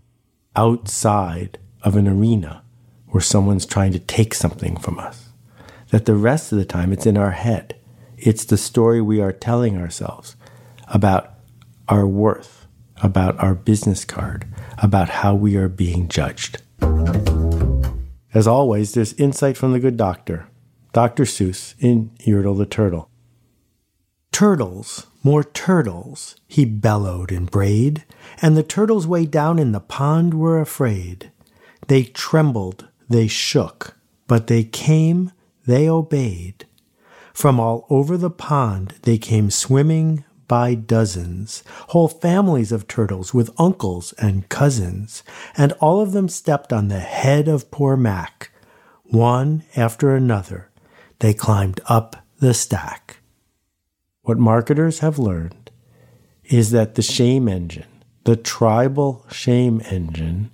outside 0.57 1.59
of 1.83 1.97
an 1.97 2.09
arena 2.09 2.65
where 3.11 3.21
someone's 3.21 3.67
trying 3.67 3.93
to 3.93 3.99
take 3.99 4.35
something 4.35 4.77
from 4.77 4.99
us 4.99 5.29
that 5.91 6.05
the 6.05 6.15
rest 6.15 6.53
of 6.53 6.59
the 6.59 6.65
time 6.65 6.93
it's 6.93 7.07
in 7.07 7.17
our 7.17 7.31
head. 7.31 7.77
It's 8.17 8.45
the 8.45 8.57
story 8.57 9.01
we 9.01 9.21
are 9.21 9.33
telling 9.33 9.79
ourselves 9.79 10.37
about 10.89 11.35
our 11.89 12.07
worth, 12.07 12.67
about 13.03 13.39
our 13.39 13.55
business 13.55 14.05
card, 14.05 14.47
about 14.79 15.09
how 15.09 15.35
we 15.35 15.57
are 15.57 15.69
being 15.69 16.09
judged. 16.09 16.63
As 18.35 18.47
always, 18.47 18.93
there's 18.93 19.15
insight 19.15 19.57
from 19.57 19.73
the 19.73 19.81
good 19.81 19.97
doctor, 19.97 20.49
Dr. 20.93 21.25
Seuss 21.25 21.75
in 21.79 22.11
Yertle 22.21 22.59
the 22.59 22.67
Turtle. 22.67 23.09
Turtles, 24.33 25.07
more 25.25 25.43
turtles, 25.43 26.37
he 26.47 26.65
bellowed 26.65 27.33
and 27.33 27.51
brayed, 27.51 28.05
and 28.43 28.57
the 28.57 28.63
turtles 28.63 29.07
way 29.07 29.25
down 29.25 29.59
in 29.59 29.73
the 29.73 29.81
pond 29.81 30.35
were 30.35 30.61
afraid. 30.61 31.33
They 31.87 32.05
trembled, 32.05 32.88
they 33.09 33.27
shook, 33.27 33.97
but 34.27 34.47
they 34.47 34.65
came 34.65 35.33
they 35.67 35.89
obeyed. 35.89 36.67
From 37.35 37.61
all 37.61 37.87
over 37.91 38.17
the 38.17 38.31
pond 38.31 38.95
they 39.03 39.19
came 39.19 39.51
swimming 39.51 40.25
by 40.49 40.75
dozens, 40.75 41.63
whole 41.89 42.09
families 42.09 42.73
of 42.73 42.89
turtles 42.89 43.35
with 43.35 43.51
uncles 43.59 44.15
and 44.15 44.49
cousins, 44.49 45.23
and 45.57 45.73
all 45.73 46.01
of 46.01 46.13
them 46.13 46.29
stepped 46.29 46.73
on 46.73 46.89
the 46.89 47.01
head 47.01 47.47
of 47.47 47.71
poor 47.71 47.97
Mac. 47.97 48.51
One 49.05 49.65
after 49.77 50.17
another, 50.17 50.71
they 51.19 51.35
climbed 51.35 51.81
up 51.87 52.17
the 52.41 52.55
stack. 52.55 53.19
What 54.23 54.39
marketers 54.39 55.01
have 55.01 55.19
learned 55.19 55.71
is 56.45 56.71
that 56.71 56.95
the 56.95 57.03
shame 57.03 57.47
engine, 57.47 58.03
the 58.25 58.37
tribal 58.37 59.27
shame 59.31 59.83
engine, 59.91 60.51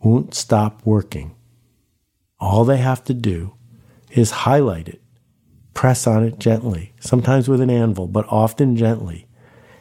won't 0.00 0.34
stop 0.34 0.84
working. 0.84 1.33
All 2.44 2.66
they 2.66 2.76
have 2.76 3.02
to 3.04 3.14
do 3.14 3.54
is 4.10 4.44
highlight 4.44 4.86
it, 4.86 5.00
press 5.72 6.06
on 6.06 6.22
it 6.24 6.38
gently, 6.38 6.92
sometimes 7.00 7.48
with 7.48 7.62
an 7.62 7.70
anvil, 7.70 8.06
but 8.06 8.26
often 8.28 8.76
gently, 8.76 9.26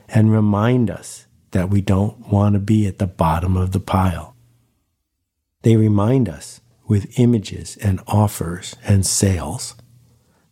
and 0.07 0.31
remind 0.31 0.89
us 0.89 1.27
that 1.51 1.69
we 1.69 1.81
don't 1.81 2.31
want 2.31 2.53
to 2.53 2.59
be 2.59 2.87
at 2.87 2.99
the 2.99 3.05
bottom 3.05 3.57
of 3.57 3.73
the 3.73 3.81
pile. 3.81 4.37
They 5.63 5.75
remind 5.75 6.29
us 6.29 6.61
with 6.87 7.19
images 7.19 7.75
and 7.81 7.99
offers 8.07 8.77
and 8.85 9.05
sales 9.05 9.75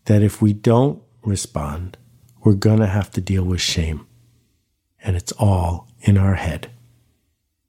that 0.03 0.21
if 0.21 0.41
we 0.41 0.51
don't 0.51 1.01
respond, 1.23 1.97
we're 2.43 2.55
going 2.55 2.79
to 2.81 2.87
have 2.87 3.09
to 3.11 3.21
deal 3.21 3.45
with 3.45 3.61
shame. 3.61 4.05
And 5.01 5.15
it's 5.15 5.31
all 5.39 5.87
in 6.01 6.17
our 6.17 6.35
head. 6.35 6.71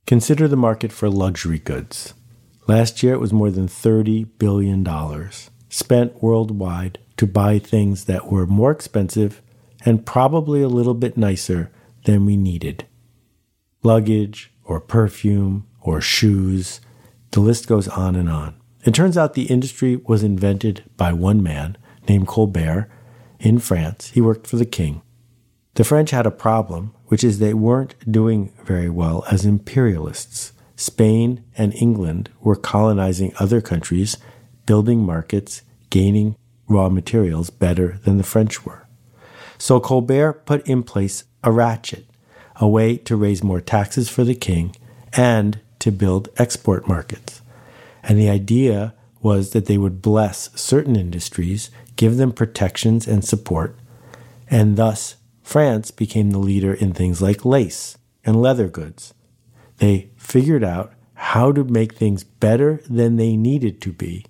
Consider 0.04 0.48
the 0.48 0.56
market 0.56 0.90
for 0.90 1.08
luxury 1.08 1.60
goods. 1.60 2.14
Last 2.68 3.02
year 3.02 3.14
it 3.14 3.20
was 3.20 3.32
more 3.32 3.50
than 3.50 3.66
$30 3.66 4.26
billion 4.38 4.86
spent 5.68 6.22
worldwide 6.22 6.98
to 7.16 7.26
buy 7.26 7.58
things 7.58 8.04
that 8.04 8.30
were 8.30 8.46
more 8.46 8.70
expensive 8.70 9.42
and 9.84 10.06
probably 10.06 10.62
a 10.62 10.68
little 10.68 10.94
bit 10.94 11.16
nicer 11.16 11.70
than 12.04 12.24
we 12.24 12.36
needed. 12.36 12.86
Luggage 13.82 14.52
or 14.64 14.80
perfume 14.80 15.66
or 15.80 16.00
shoes, 16.00 16.80
the 17.32 17.40
list 17.40 17.66
goes 17.66 17.88
on 17.88 18.14
and 18.14 18.28
on. 18.28 18.54
It 18.84 18.94
turns 18.94 19.16
out 19.16 19.34
the 19.34 19.44
industry 19.44 19.96
was 19.96 20.22
invented 20.22 20.84
by 20.96 21.12
one 21.12 21.42
man 21.42 21.76
named 22.08 22.28
Colbert 22.28 22.90
in 23.40 23.58
France. 23.58 24.10
He 24.10 24.20
worked 24.20 24.46
for 24.46 24.56
the 24.56 24.64
king. 24.64 25.02
The 25.74 25.84
French 25.84 26.10
had 26.10 26.26
a 26.26 26.30
problem, 26.30 26.94
which 27.06 27.24
is 27.24 27.38
they 27.38 27.54
weren't 27.54 27.94
doing 28.10 28.52
very 28.64 28.90
well 28.90 29.24
as 29.30 29.44
imperialists. 29.46 30.52
Spain 30.82 31.44
and 31.56 31.72
England 31.74 32.28
were 32.40 32.56
colonizing 32.56 33.32
other 33.38 33.60
countries 33.60 34.16
building 34.66 34.98
markets, 34.98 35.62
gaining 35.90 36.34
raw 36.66 36.88
materials 36.88 37.50
better 37.50 37.98
than 38.04 38.18
the 38.18 38.24
French 38.24 38.66
were. 38.66 38.88
So 39.58 39.78
Colbert 39.78 40.44
put 40.44 40.66
in 40.66 40.82
place 40.82 41.22
a 41.44 41.52
ratchet, 41.52 42.06
a 42.56 42.66
way 42.66 42.96
to 42.96 43.14
raise 43.14 43.44
more 43.44 43.60
taxes 43.60 44.08
for 44.08 44.24
the 44.24 44.34
king 44.34 44.74
and 45.12 45.60
to 45.78 45.92
build 45.92 46.28
export 46.36 46.88
markets. 46.88 47.42
And 48.02 48.18
the 48.18 48.28
idea 48.28 48.92
was 49.20 49.50
that 49.50 49.66
they 49.66 49.78
would 49.78 50.02
bless 50.02 50.50
certain 50.60 50.96
industries, 50.96 51.70
give 51.94 52.16
them 52.16 52.32
protections 52.32 53.06
and 53.06 53.24
support, 53.24 53.78
and 54.50 54.76
thus 54.76 55.14
France 55.44 55.92
became 55.92 56.32
the 56.32 56.38
leader 56.38 56.74
in 56.74 56.92
things 56.92 57.22
like 57.22 57.44
lace 57.44 57.96
and 58.24 58.42
leather 58.42 58.66
goods. 58.66 59.14
They 59.78 60.10
figured 60.16 60.64
out 60.64 60.94
how 61.14 61.52
to 61.52 61.64
make 61.64 61.94
things 61.94 62.24
better 62.24 62.80
than 62.88 63.16
they 63.16 63.36
needed 63.36 63.80
to 63.82 63.92
be 63.92 64.26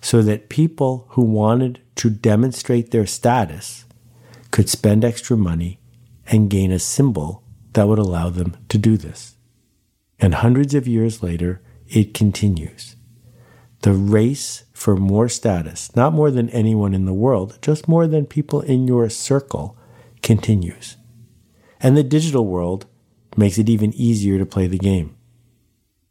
so 0.00 0.20
that 0.22 0.48
people 0.48 1.06
who 1.10 1.22
wanted 1.22 1.80
to 1.96 2.10
demonstrate 2.10 2.90
their 2.90 3.06
status 3.06 3.84
could 4.50 4.68
spend 4.68 5.04
extra 5.04 5.36
money 5.36 5.80
and 6.26 6.50
gain 6.50 6.70
a 6.70 6.78
symbol 6.78 7.42
that 7.72 7.88
would 7.88 7.98
allow 7.98 8.28
them 8.28 8.56
to 8.68 8.78
do 8.78 8.96
this. 8.96 9.36
And 10.18 10.34
hundreds 10.34 10.74
of 10.74 10.86
years 10.86 11.22
later, 11.22 11.62
it 11.88 12.14
continues. 12.14 12.96
The 13.80 13.92
race 13.92 14.64
for 14.72 14.96
more 14.96 15.28
status, 15.28 15.94
not 15.96 16.12
more 16.12 16.30
than 16.30 16.48
anyone 16.50 16.94
in 16.94 17.04
the 17.04 17.12
world, 17.12 17.58
just 17.60 17.88
more 17.88 18.06
than 18.06 18.26
people 18.26 18.60
in 18.60 18.86
your 18.86 19.08
circle, 19.10 19.76
continues. 20.22 20.96
And 21.80 21.96
the 21.96 22.02
digital 22.02 22.46
world 22.46 22.86
makes 23.36 23.58
it 23.58 23.68
even 23.68 23.92
easier 23.94 24.38
to 24.38 24.46
play 24.46 24.66
the 24.66 24.78
game. 24.78 25.16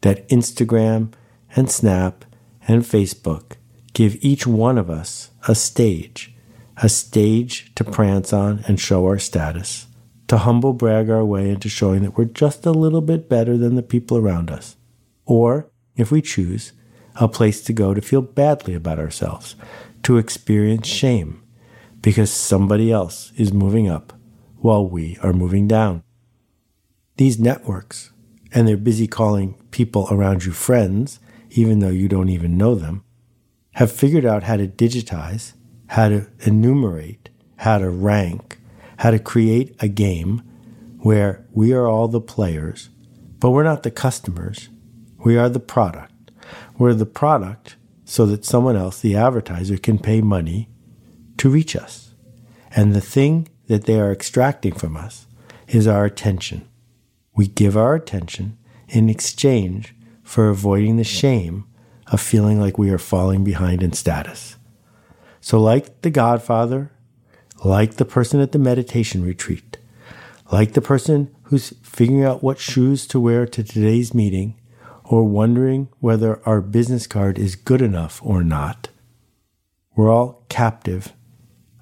That 0.01 0.27
Instagram 0.30 1.13
and 1.56 1.70
Snap 1.70 2.25
and 2.68 2.84
Facebook 2.84 3.53
give 3.94 4.18
each 4.22 4.48
one 4.48 4.77
of 4.77 4.89
us 4.89 5.32
a 5.48 5.56
stage, 5.56 6.36
a 6.77 6.89
stage 6.89 7.74
to 7.75 7.84
prance 7.84 8.34
on 8.34 8.63
and 8.68 8.80
show 8.80 9.06
our 9.06 9.20
status, 9.20 9.88
to 10.27 10.38
humble 10.38 10.74
brag 10.74 11.10
our 11.10 11.24
way 11.24 11.50
into 11.50 11.70
showing 11.70 12.01
that 12.03 12.18
we're 12.18 12.25
just 12.25 12.65
a 12.65 12.72
little 12.72 13.01
bit 13.01 13.30
better 13.30 13.58
than 13.58 13.75
the 13.75 13.84
people 13.84 14.18
around 14.18 14.50
us. 14.50 14.75
Or, 15.25 15.70
if 15.96 16.12
we 16.12 16.22
choose, 16.22 16.74
a 17.15 17.27
place 17.27 17.62
to 17.63 17.74
go 17.74 17.94
to 17.94 18.01
feel 18.01 18.22
badly 18.22 18.74
about 18.74 19.00
ourselves, 19.00 19.56
to 20.03 20.18
experience 20.18 20.88
shame 20.88 21.44
because 22.01 22.32
somebody 22.32 22.92
else 22.92 23.32
is 23.38 23.53
moving 23.53 23.88
up 23.88 24.13
while 24.58 24.88
we 24.88 25.18
are 25.22 25.34
moving 25.34 25.68
down. 25.68 26.03
These 27.17 27.39
networks, 27.39 28.12
and 28.51 28.67
they're 28.67 28.77
busy 28.77 29.08
calling 29.08 29.55
people 29.72 30.08
around 30.10 30.46
you 30.46 30.51
friends, 30.51 31.20
even 31.51 31.79
though 31.79 31.89
you 31.89 32.08
don't 32.08 32.29
even 32.29 32.58
know 32.58 32.75
them, 32.75 33.03
have 33.75 33.91
figured 33.91 34.25
out 34.25 34.43
how 34.43 34.58
to 34.58 34.67
digitize 34.67 35.53
how 35.93 36.10
to 36.10 36.25
enumerate, 36.39 37.29
how 37.58 37.77
to 37.77 37.88
rank, 37.88 38.60
how 38.98 39.12
to 39.12 39.20
create 39.20 39.75
a 39.79 39.88
game 39.88 40.41
where 41.00 41.46
we 41.51 41.72
are 41.72 41.88
all 41.88 42.08
the 42.08 42.20
players, 42.20 42.89
but 43.39 43.51
we're 43.51 43.63
not 43.63 43.84
the 43.84 43.91
customers. 43.91 44.70
We 45.24 45.38
are 45.38 45.50
the 45.50 45.60
product. 45.60 46.32
We're 46.79 46.96
the 46.96 47.05
product 47.05 47.75
so 48.05 48.25
that 48.25 48.43
someone 48.43 48.75
else, 48.75 49.01
the 49.01 49.15
advertiser, 49.15 49.77
can 49.77 50.00
pay 50.00 50.22
money 50.22 50.67
to 51.38 51.50
reach 51.50 51.75
us. 51.75 52.15
And 52.75 52.93
the 52.96 53.01
thing 53.01 53.50
that 53.67 53.86
they 53.86 54.00
are 54.00 54.12
extracting 54.12 54.74
from 54.74 54.98
us 54.98 55.27
is 55.67 55.88
our 55.88 56.05
attention. 56.05 56.67
We 57.36 57.48
give 57.48 57.75
our 57.75 57.96
attention 57.96 58.58
in 58.90 59.10
exchange 59.10 59.96
for 60.24 60.50
avoiding 60.50 60.98
the 60.98 61.04
shame 61.04 61.66
of 62.08 62.22
feeling 62.22 62.60
like 62.60 62.78
we 62.78 62.90
are 62.92 62.98
falling 62.98 63.44
behind 63.44 63.82
in 63.82 63.94
status. 63.94 64.56
So, 65.42 65.60
like 65.60 66.02
the 66.02 66.10
Godfather, 66.10 66.92
like 67.63 67.96
the 67.96 68.06
person 68.06 68.40
at 68.40 68.52
the 68.52 68.60
meditation 68.60 69.25
retreat, 69.25 69.78
like 70.52 70.74
the 70.74 70.82
person 70.82 71.34
who's 71.44 71.74
figuring 71.82 72.24
out 72.24 72.44
what 72.44 72.60
shoes 72.60 73.08
to 73.08 73.20
wear 73.20 73.46
to 73.48 73.63
today's 73.63 74.13
meeting, 74.13 74.60
or 75.04 75.24
wondering 75.25 75.90
whether 76.00 76.42
our 76.48 76.62
business 76.62 77.08
card 77.08 77.38
is 77.38 77.56
good 77.56 77.82
enough 77.82 78.22
or 78.24 78.44
not, 78.44 78.90
we're 79.96 80.12
all 80.12 80.46
captive 80.50 81.13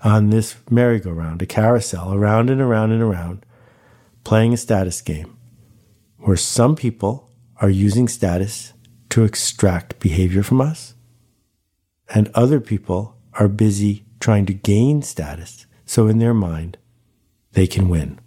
on 0.04 0.30
this 0.32 0.56
merry-go-round, 0.70 1.42
a 1.42 1.46
carousel, 1.46 2.14
around 2.14 2.50
and 2.50 2.60
around 2.60 2.92
and 2.92 3.02
around, 3.02 3.46
playing 4.24 4.54
a 4.54 4.58
status 4.58 5.02
game, 5.02 5.38
where 6.22 6.38
some 6.38 6.76
people 6.76 7.30
are 7.58 7.70
using 7.70 8.08
status 8.08 8.74
to 9.10 9.24
extract 9.24 10.00
behavior 10.00 10.44
from 10.44 10.62
us, 10.62 10.96
and 12.14 12.30
other 12.34 12.60
people 12.60 13.18
are 13.34 13.48
busy 13.48 14.06
trying 14.20 14.46
to 14.46 14.54
gain 14.54 15.02
status 15.02 15.66
so 15.86 16.08
in 16.08 16.20
their 16.20 16.34
mind 16.34 16.78
they 17.54 17.68
can 17.68 17.90
win. 17.90 18.20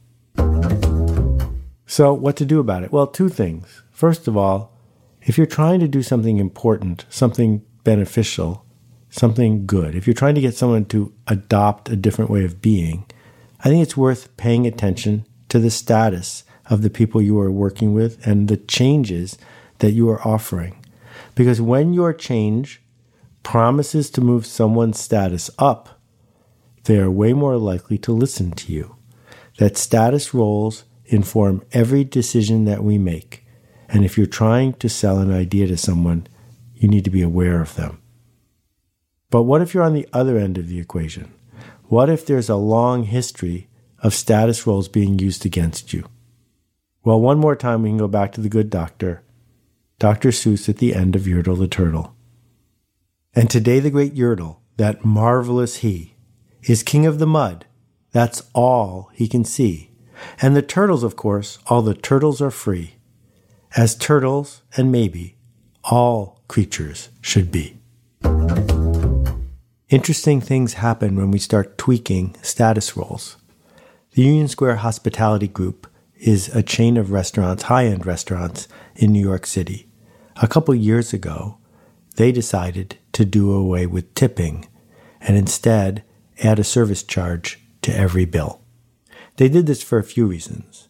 So, 1.86 2.12
what 2.12 2.36
to 2.36 2.44
do 2.44 2.60
about 2.60 2.82
it? 2.82 2.92
Well, 2.92 3.06
two 3.06 3.28
things. 3.28 3.82
First 3.90 4.26
of 4.26 4.36
all, 4.36 4.76
if 5.22 5.38
you're 5.38 5.46
trying 5.46 5.80
to 5.80 5.88
do 5.88 6.02
something 6.02 6.38
important, 6.38 7.06
something 7.08 7.64
beneficial, 7.84 8.66
something 9.08 9.66
good, 9.66 9.94
if 9.94 10.06
you're 10.06 10.14
trying 10.14 10.34
to 10.34 10.40
get 10.40 10.54
someone 10.54 10.86
to 10.86 11.14
adopt 11.28 11.88
a 11.88 11.96
different 11.96 12.30
way 12.30 12.44
of 12.44 12.60
being, 12.60 13.06
I 13.60 13.68
think 13.68 13.82
it's 13.82 13.96
worth 13.96 14.36
paying 14.36 14.66
attention 14.66 15.26
to 15.48 15.58
the 15.58 15.70
status 15.70 16.44
of 16.71 16.83
the 16.83 16.90
people 16.90 17.21
you 17.21 17.38
are 17.38 17.50
working 17.50 17.94
with 17.94 18.25
and 18.26 18.49
the 18.49 18.56
changes 18.56 19.38
that 19.78 19.92
you 19.92 20.09
are 20.11 20.26
offering. 20.26 20.76
Because 21.35 21.61
when 21.61 21.92
your 21.92 22.12
change 22.12 22.83
promises 23.42 24.11
to 24.11 24.21
move 24.21 24.47
someone's 24.47 24.99
status 24.99 25.50
up, 25.59 26.00
they 26.85 26.99
are 26.99 27.11
way 27.11 27.33
more 27.33 27.56
likely 27.56 27.99
to 27.99 28.12
listen 28.12 28.52
to 28.52 28.73
you. 28.73 28.97
That 29.59 29.76
status 29.76 30.35
roles 30.35 30.85
inform 31.06 31.62
every 31.73 32.04
decision 32.04 32.64
that 32.64 32.83
we 32.83 32.99
make. 32.99 33.44
And 33.88 34.04
if 34.04 34.16
you're 34.16 34.26
trying 34.26 34.75
to 34.75 34.88
sell 34.88 35.18
an 35.18 35.33
idea 35.33 35.66
to 35.68 35.76
someone, 35.76 36.26
you 36.75 36.88
need 36.88 37.04
to 37.04 37.11
be 37.11 37.23
aware 37.23 37.61
of 37.61 37.75
them. 37.76 38.00
But 39.30 39.42
what 39.42 39.62
if 39.62 39.75
you're 39.75 39.83
on 39.83 39.94
the 39.94 40.09
other 40.12 40.38
end 40.38 40.59
of 40.59 40.68
the 40.68 40.78
equation? 40.78 41.33
What 41.85 42.09
if 42.09 42.26
there's 42.26 42.49
a 42.49 42.56
long 42.56 43.04
history 43.04 43.68
of 43.99 44.14
status 44.14 44.66
roles 44.66 44.88
being 44.88 45.18
used 45.18 45.44
against 45.47 45.92
you? 45.92 46.06
Well, 47.04 47.20
one 47.20 47.38
more 47.38 47.54
time 47.54 47.82
we 47.82 47.90
can 47.90 47.99
go 47.99 48.08
back 48.08 48.32
to 48.32 48.40
the 48.40 48.49
good 48.49 48.70
doctor, 48.70 49.23
Dr. 49.99 50.30
Seuss 50.30 50.70
at 50.70 50.78
the 50.78 50.94
end 50.94 51.14
of 51.14 51.23
Yertle 51.23 51.58
the 51.58 51.68
Turtle. 51.68 52.16
And 53.34 53.50
today 53.50 53.78
the 53.78 53.90
great 53.90 54.14
Yertle, 54.14 54.56
that 54.78 55.04
marvelous 55.04 55.76
he, 55.76 56.14
is 56.62 56.82
king 56.82 57.04
of 57.04 57.18
the 57.18 57.26
mud. 57.26 57.66
That's 58.12 58.44
all 58.54 59.11
he 59.12 59.28
can 59.28 59.44
see. 59.44 59.90
And 60.40 60.56
the 60.56 60.62
turtles, 60.62 61.02
of 61.02 61.14
course, 61.14 61.58
all 61.66 61.82
the 61.82 61.92
turtles 61.92 62.40
are 62.40 62.50
free, 62.50 62.94
as 63.76 63.94
turtles 63.94 64.62
and 64.75 64.90
maybe 64.90 65.36
all 65.84 66.40
creatures 66.49 67.10
should 67.21 67.52
be. 67.52 67.76
Interesting 69.90 70.40
things 70.40 70.75
happen 70.75 71.17
when 71.17 71.30
we 71.30 71.38
start 71.38 71.76
tweaking 71.76 72.34
status 72.40 72.97
roles. 72.97 73.36
The 74.12 74.23
Union 74.23 74.49
Square 74.49 74.76
Hospitality 74.76 75.49
Group 75.49 75.86
is 76.25 76.49
a 76.54 76.63
chain 76.63 76.97
of 76.97 77.10
restaurants, 77.10 77.65
high 77.65 77.84
end 77.84 78.06
restaurants 78.06 78.67
in 78.97 79.13
New 79.13 79.21
York 79.21 79.45
City. 79.45 79.87
A 80.41 80.49
couple 80.49 80.75
years 80.75 81.13
ago, 81.13 81.58
they 82.17 82.32
decided 82.32 82.97
to 83.13 83.26
do 83.26 83.52
away 83.52 83.87
with 83.87 84.15
tipping 84.15 84.67
and 85.21 85.37
instead 85.37 86.02
add 86.43 86.58
a 86.58 86.65
service 86.65 87.02
charge 87.02 87.60
to 87.82 87.95
every 87.95 88.25
bill. 88.25 88.63
They 89.37 89.50
did 89.50 89.67
this 89.67 89.82
for 89.82 89.99
a 89.99 90.04
few 90.04 90.26
reasons. 90.26 90.89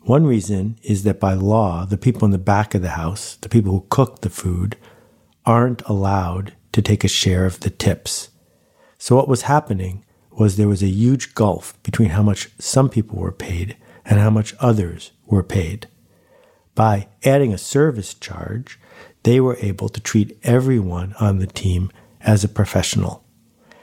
One 0.00 0.26
reason 0.26 0.78
is 0.82 1.02
that 1.02 1.20
by 1.20 1.34
law, 1.34 1.84
the 1.84 1.98
people 1.98 2.24
in 2.24 2.30
the 2.30 2.38
back 2.38 2.74
of 2.74 2.80
the 2.80 2.90
house, 2.90 3.36
the 3.42 3.50
people 3.50 3.72
who 3.72 3.86
cook 3.90 4.22
the 4.22 4.30
food, 4.30 4.78
aren't 5.44 5.82
allowed 5.82 6.54
to 6.72 6.80
take 6.80 7.04
a 7.04 7.08
share 7.08 7.44
of 7.44 7.60
the 7.60 7.70
tips. 7.70 8.30
So 8.96 9.14
what 9.14 9.28
was 9.28 9.42
happening 9.42 10.06
was 10.30 10.56
there 10.56 10.68
was 10.68 10.82
a 10.82 10.88
huge 10.88 11.34
gulf 11.34 11.80
between 11.82 12.10
how 12.10 12.22
much 12.22 12.48
some 12.58 12.88
people 12.88 13.18
were 13.18 13.32
paid 13.32 13.76
and 14.04 14.18
how 14.18 14.30
much 14.30 14.54
others 14.60 15.12
were 15.26 15.42
paid. 15.42 15.88
By 16.74 17.08
adding 17.24 17.52
a 17.52 17.58
service 17.58 18.14
charge, 18.14 18.78
they 19.22 19.40
were 19.40 19.56
able 19.60 19.88
to 19.88 20.00
treat 20.00 20.38
everyone 20.42 21.14
on 21.20 21.38
the 21.38 21.46
team 21.46 21.90
as 22.20 22.44
a 22.44 22.48
professional. 22.48 23.24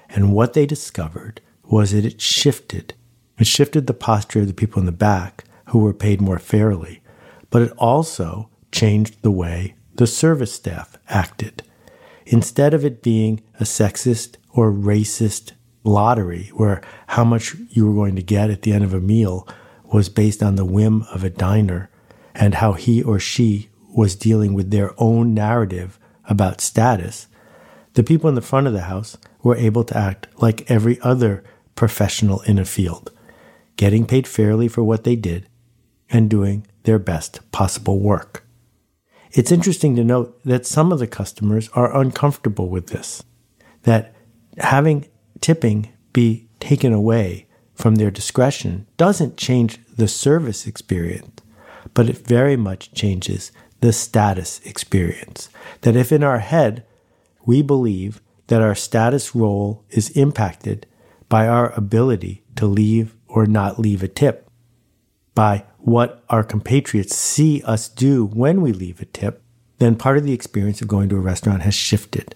And 0.09 0.33
what 0.33 0.53
they 0.53 0.65
discovered 0.65 1.41
was 1.63 1.91
that 1.91 2.05
it 2.05 2.21
shifted. 2.21 2.93
It 3.37 3.47
shifted 3.47 3.87
the 3.87 3.93
posture 3.93 4.41
of 4.41 4.47
the 4.47 4.53
people 4.53 4.79
in 4.79 4.85
the 4.85 4.91
back 4.91 5.43
who 5.67 5.79
were 5.79 5.93
paid 5.93 6.21
more 6.21 6.39
fairly, 6.39 7.01
but 7.49 7.61
it 7.61 7.71
also 7.77 8.49
changed 8.71 9.21
the 9.21 9.31
way 9.31 9.75
the 9.95 10.07
service 10.07 10.53
staff 10.53 10.97
acted. 11.09 11.63
Instead 12.25 12.73
of 12.73 12.85
it 12.85 13.01
being 13.01 13.41
a 13.59 13.63
sexist 13.63 14.35
or 14.51 14.71
racist 14.71 15.53
lottery 15.83 16.51
where 16.53 16.81
how 17.07 17.23
much 17.23 17.55
you 17.69 17.87
were 17.87 17.93
going 17.93 18.15
to 18.15 18.21
get 18.21 18.49
at 18.49 18.63
the 18.63 18.73
end 18.73 18.83
of 18.83 18.93
a 18.93 18.99
meal 18.99 19.47
was 19.91 20.09
based 20.09 20.43
on 20.43 20.55
the 20.55 20.65
whim 20.65 21.03
of 21.13 21.23
a 21.23 21.29
diner 21.29 21.89
and 22.35 22.55
how 22.55 22.73
he 22.73 23.01
or 23.01 23.19
she 23.19 23.69
was 23.95 24.15
dealing 24.15 24.53
with 24.53 24.69
their 24.69 24.93
own 24.97 25.33
narrative 25.33 25.99
about 26.25 26.61
status, 26.61 27.27
the 27.93 28.03
people 28.03 28.29
in 28.29 28.35
the 28.35 28.41
front 28.41 28.67
of 28.67 28.73
the 28.73 28.81
house 28.81 29.17
were 29.41 29.55
able 29.55 29.83
to 29.83 29.97
act 29.97 30.27
like 30.37 30.69
every 30.69 30.99
other 31.01 31.43
professional 31.75 32.41
in 32.41 32.59
a 32.59 32.65
field, 32.65 33.11
getting 33.75 34.05
paid 34.05 34.27
fairly 34.27 34.67
for 34.67 34.83
what 34.83 35.03
they 35.03 35.15
did 35.15 35.47
and 36.09 36.29
doing 36.29 36.65
their 36.83 36.99
best 36.99 37.39
possible 37.51 37.99
work. 37.99 38.45
It's 39.31 39.51
interesting 39.51 39.95
to 39.95 40.03
note 40.03 40.39
that 40.43 40.65
some 40.65 40.91
of 40.91 40.99
the 40.99 41.07
customers 41.07 41.69
are 41.73 41.99
uncomfortable 41.99 42.69
with 42.69 42.87
this, 42.87 43.23
that 43.83 44.13
having 44.57 45.07
tipping 45.41 45.91
be 46.13 46.47
taken 46.59 46.93
away 46.93 47.46
from 47.77 47.95
their 47.95 48.11
discretion 48.11 48.87
doesn't 48.97 49.37
change 49.37 49.79
the 49.95 50.07
service 50.07 50.65
experience, 50.65 51.41
but 51.93 52.09
it 52.09 52.27
very 52.27 52.57
much 52.57 52.91
changes 52.93 53.51
the 53.81 53.93
status 53.93 54.59
experience. 54.65 55.49
That 55.81 55.95
if 55.95 56.11
in 56.11 56.23
our 56.23 56.39
head 56.39 56.83
we 57.45 57.61
believe 57.61 58.19
that 58.47 58.61
our 58.61 58.75
status 58.75 59.35
role 59.35 59.85
is 59.91 60.09
impacted 60.11 60.87
by 61.29 61.47
our 61.47 61.71
ability 61.73 62.43
to 62.55 62.65
leave 62.65 63.15
or 63.27 63.45
not 63.45 63.79
leave 63.79 64.01
a 64.01 64.07
tip, 64.07 64.49
by 65.35 65.63
what 65.77 66.23
our 66.29 66.43
compatriots 66.43 67.15
see 67.15 67.61
us 67.63 67.87
do 67.87 68.25
when 68.25 68.61
we 68.61 68.71
leave 68.71 69.01
a 69.01 69.05
tip, 69.05 69.43
then 69.77 69.95
part 69.95 70.17
of 70.17 70.23
the 70.23 70.33
experience 70.33 70.81
of 70.81 70.87
going 70.87 71.09
to 71.09 71.15
a 71.15 71.19
restaurant 71.19 71.61
has 71.61 71.75
shifted. 71.75 72.35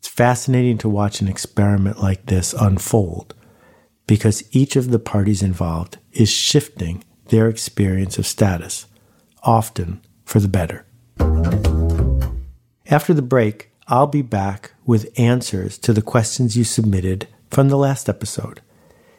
It's 0.00 0.08
fascinating 0.08 0.78
to 0.78 0.88
watch 0.88 1.20
an 1.20 1.28
experiment 1.28 2.02
like 2.02 2.26
this 2.26 2.52
unfold 2.54 3.34
because 4.12 4.44
each 4.54 4.76
of 4.76 4.90
the 4.90 4.98
parties 4.98 5.42
involved 5.42 5.96
is 6.12 6.28
shifting 6.28 7.02
their 7.30 7.48
experience 7.48 8.18
of 8.18 8.26
status, 8.26 8.84
often 9.42 10.02
for 10.26 10.38
the 10.38 10.48
better. 10.48 10.84
After 12.90 13.14
the 13.14 13.22
break, 13.22 13.70
I'll 13.88 14.06
be 14.06 14.20
back 14.20 14.72
with 14.84 15.18
answers 15.18 15.78
to 15.78 15.94
the 15.94 16.02
questions 16.02 16.58
you 16.58 16.64
submitted 16.64 17.26
from 17.50 17.70
the 17.70 17.78
last 17.78 18.06
episode. 18.06 18.60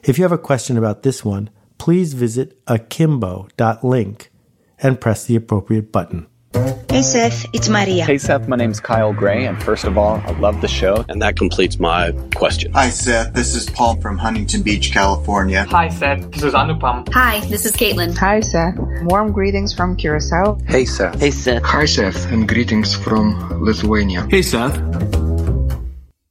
If 0.04 0.20
you 0.20 0.26
have 0.26 0.32
a 0.32 0.38
question 0.38 0.78
about 0.78 1.02
this 1.02 1.26
one, 1.26 1.50
please 1.80 2.14
visit 2.14 2.62
akimbo.link 2.68 4.30
and 4.78 5.02
press 5.02 5.26
the 5.26 5.36
appropriate 5.36 5.92
button. 5.92 6.28
Hey 6.54 7.02
Seth, 7.02 7.46
it's 7.54 7.68
Maria. 7.70 8.06
Hey 8.06 8.20
Seth, 8.20 8.48
my 8.48 8.56
name's 8.56 8.80
Kyle 8.80 9.12
Gray, 9.12 9.48
and 9.48 9.62
first 9.64 9.86
of 9.86 9.98
all, 9.98 10.22
I 10.26 10.32
love 10.34 10.62
the 10.62 10.68
show. 10.68 11.04
And 11.10 11.20
that 11.24 11.36
completes 11.36 11.80
my 11.80 12.12
question. 12.36 12.72
Hi 12.74 12.90
Seth, 12.90 13.34
this 13.34 13.56
is 13.56 13.68
Paul 13.70 14.00
from 14.00 14.20
Huntington 14.20 14.62
Beach, 14.62 14.92
California. 14.92 15.66
Hi 15.70 15.90
Seth, 15.90 16.30
this 16.32 16.44
is 16.44 16.54
Anupam. 16.54 17.12
Hi, 17.12 17.40
this 17.48 17.66
is 17.66 17.72
Caitlin. 17.72 18.16
Hi 18.18 18.40
Seth, 18.42 18.76
warm 19.04 19.32
greetings 19.32 19.74
from 19.74 19.96
Curacao. 19.96 20.60
Hey 20.68 20.86
Seth. 20.86 21.20
Hey 21.20 21.32
Seth. 21.32 21.64
Hi 21.64 21.86
Seth, 21.86 22.32
and 22.32 22.48
greetings 22.48 22.96
from 22.96 23.64
Lithuania. 23.64 24.28
Hey 24.30 24.44
Seth. 24.44 24.80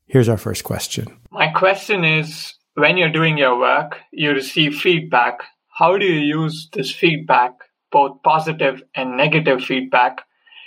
Here's 0.07 0.29
our 0.29 0.37
first 0.37 0.63
question. 0.63 1.09
My 1.33 1.49
question 1.49 2.05
is 2.05 2.55
when 2.75 2.97
you're 2.97 3.11
doing 3.11 3.39
your 3.39 3.59
work, 3.59 3.99
you 4.13 4.31
receive 4.31 4.77
feedback. 4.77 5.41
How 5.75 5.99
do 5.99 6.05
you 6.05 6.21
use 6.21 6.69
this 6.73 6.95
feedback, 6.95 7.53
both 7.92 8.22
positive 8.22 8.83
and 8.94 9.16
negative 9.16 9.62
feedback, 9.62 10.22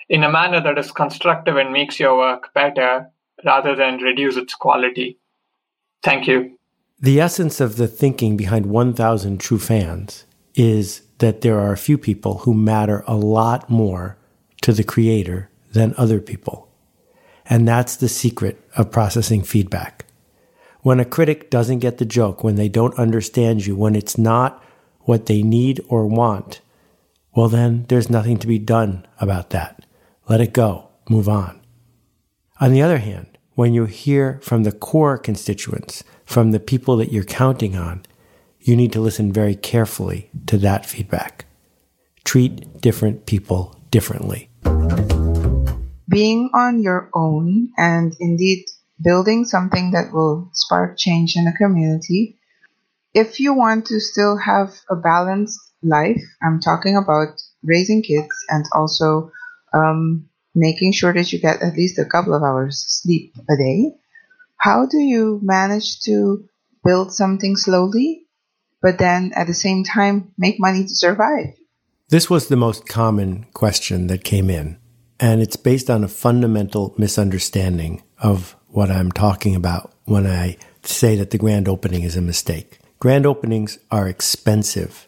in 0.08 0.24
a 0.24 0.32
manner 0.32 0.62
that 0.62 0.78
is 0.78 0.92
constructive 0.92 1.58
and 1.58 1.74
makes 1.74 2.00
your 2.00 2.18
work 2.18 2.54
better 2.54 3.10
rather 3.44 3.76
than 3.76 3.98
reduce 3.98 4.38
its 4.38 4.54
quality? 4.54 5.18
Thank 6.04 6.28
you. 6.28 6.58
The 7.00 7.20
essence 7.20 7.60
of 7.60 7.76
the 7.76 7.88
thinking 7.88 8.38
behind 8.38 8.68
1000 8.68 9.40
True 9.40 9.60
Fans 9.60 10.26
is 10.54 11.02
that 11.18 11.42
there 11.42 11.60
are 11.60 11.74
a 11.74 11.78
few 11.78 11.98
people 11.98 12.40
who 12.40 12.54
matter 12.54 13.04
a 13.08 13.16
lot 13.16 13.70
more 13.70 14.18
to 14.62 14.72
the 14.72 14.84
creator 14.84 15.50
than 15.74 15.94
other 15.98 16.22
people. 16.22 16.70
And 17.46 17.68
that's 17.68 17.98
the 17.98 18.10
secret 18.10 18.64
of 18.76 18.92
processing 18.92 19.44
feedback. 19.44 20.06
When 20.82 21.00
a 21.00 21.06
critic 21.06 21.50
doesn't 21.50 21.80
get 21.80 21.98
the 21.98 22.06
joke, 22.06 22.44
when 22.44 22.56
they 22.56 22.70
don't 22.70 22.98
understand 22.98 23.66
you, 23.66 23.76
when 23.76 23.96
it's 23.96 24.18
not 24.18 24.64
what 25.02 25.26
they 25.26 25.44
need 25.44 25.84
or 25.90 26.06
want, 26.08 26.62
well, 27.36 27.50
then 27.50 27.86
there's 27.90 28.10
nothing 28.10 28.38
to 28.40 28.48
be 28.48 28.60
done 28.60 29.06
about 29.20 29.50
that. 29.50 29.86
Let 30.30 30.42
it 30.42 30.54
go. 30.54 30.90
Move 31.10 31.28
on. 31.28 31.60
On 32.62 32.72
the 32.72 32.82
other 32.82 33.00
hand, 33.00 33.38
when 33.56 33.74
you 33.74 33.86
hear 33.86 34.40
from 34.42 34.64
the 34.64 34.72
core 34.72 35.18
constituents, 35.18 36.04
from 36.26 36.52
the 36.52 36.60
people 36.60 36.96
that 36.98 37.12
you're 37.12 37.26
counting 37.26 37.76
on, 37.76 38.06
you 38.62 38.76
need 38.76 38.94
to 38.94 39.02
listen 39.02 39.34
very 39.34 39.56
carefully 39.56 40.30
to 40.48 40.58
that 40.60 40.86
feedback. 40.86 41.46
Treat 42.24 42.82
different 42.82 43.26
people 43.26 43.80
differently. 43.92 44.50
Being 46.08 46.50
on 46.54 46.82
your 46.82 47.10
own 47.14 47.70
and 47.78 48.16
indeed 48.20 48.66
building 49.04 49.44
something 49.44 49.92
that 49.92 50.14
will 50.14 50.50
spark 50.54 50.98
change 50.98 51.36
in 51.36 51.48
a 51.48 51.58
community. 51.58 52.40
If 53.14 53.40
you 53.40 53.54
want 53.54 53.88
to 53.88 54.00
still 54.00 54.38
have 54.38 54.74
a 54.90 54.96
balanced 54.96 55.60
life, 55.86 56.22
I'm 56.42 56.60
talking 56.60 56.98
about 56.98 57.42
raising 57.64 58.02
kids 58.02 58.34
and 58.50 58.66
also 58.74 59.32
um, 59.74 60.28
making 60.54 60.94
sure 60.94 61.14
that 61.14 61.32
you 61.32 61.40
get 61.40 61.62
at 61.62 61.76
least 61.76 62.00
a 62.00 62.06
couple 62.06 62.34
of 62.34 62.44
hours 62.44 62.84
sleep 62.88 63.34
a 63.50 63.56
day. 63.56 63.94
How 64.58 64.86
do 64.86 64.98
you 64.98 65.40
manage 65.44 66.02
to 66.02 66.46
build 66.84 67.14
something 67.14 67.56
slowly 67.56 68.26
but 68.86 69.00
then 69.00 69.32
at 69.36 69.48
the 69.48 69.54
same 69.54 69.84
time 69.84 70.32
make 70.38 70.60
money 70.60 70.84
to 70.84 70.96
survive? 70.96 71.56
This 72.10 72.30
was 72.30 72.48
the 72.48 72.56
most 72.56 72.88
common 72.88 73.48
question 73.52 74.06
that 74.08 74.24
came 74.24 74.52
in, 74.52 74.78
and 75.20 75.42
it's 75.42 75.56
based 75.56 75.90
on 75.90 76.04
a 76.04 76.08
fundamental 76.08 76.94
misunderstanding 76.96 78.04
of 78.20 78.56
what 78.68 78.92
I'm 78.92 79.12
talking 79.12 79.56
about 79.56 79.92
when 80.04 80.28
I 80.28 80.58
say 80.84 81.16
that 81.16 81.32
the 81.32 81.40
grand 81.40 81.68
opening 81.68 82.04
is 82.04 82.16
a 82.16 82.22
mistake. 82.22 82.78
Grand 83.00 83.26
openings 83.26 83.80
are 83.90 84.08
expensive. 84.08 85.08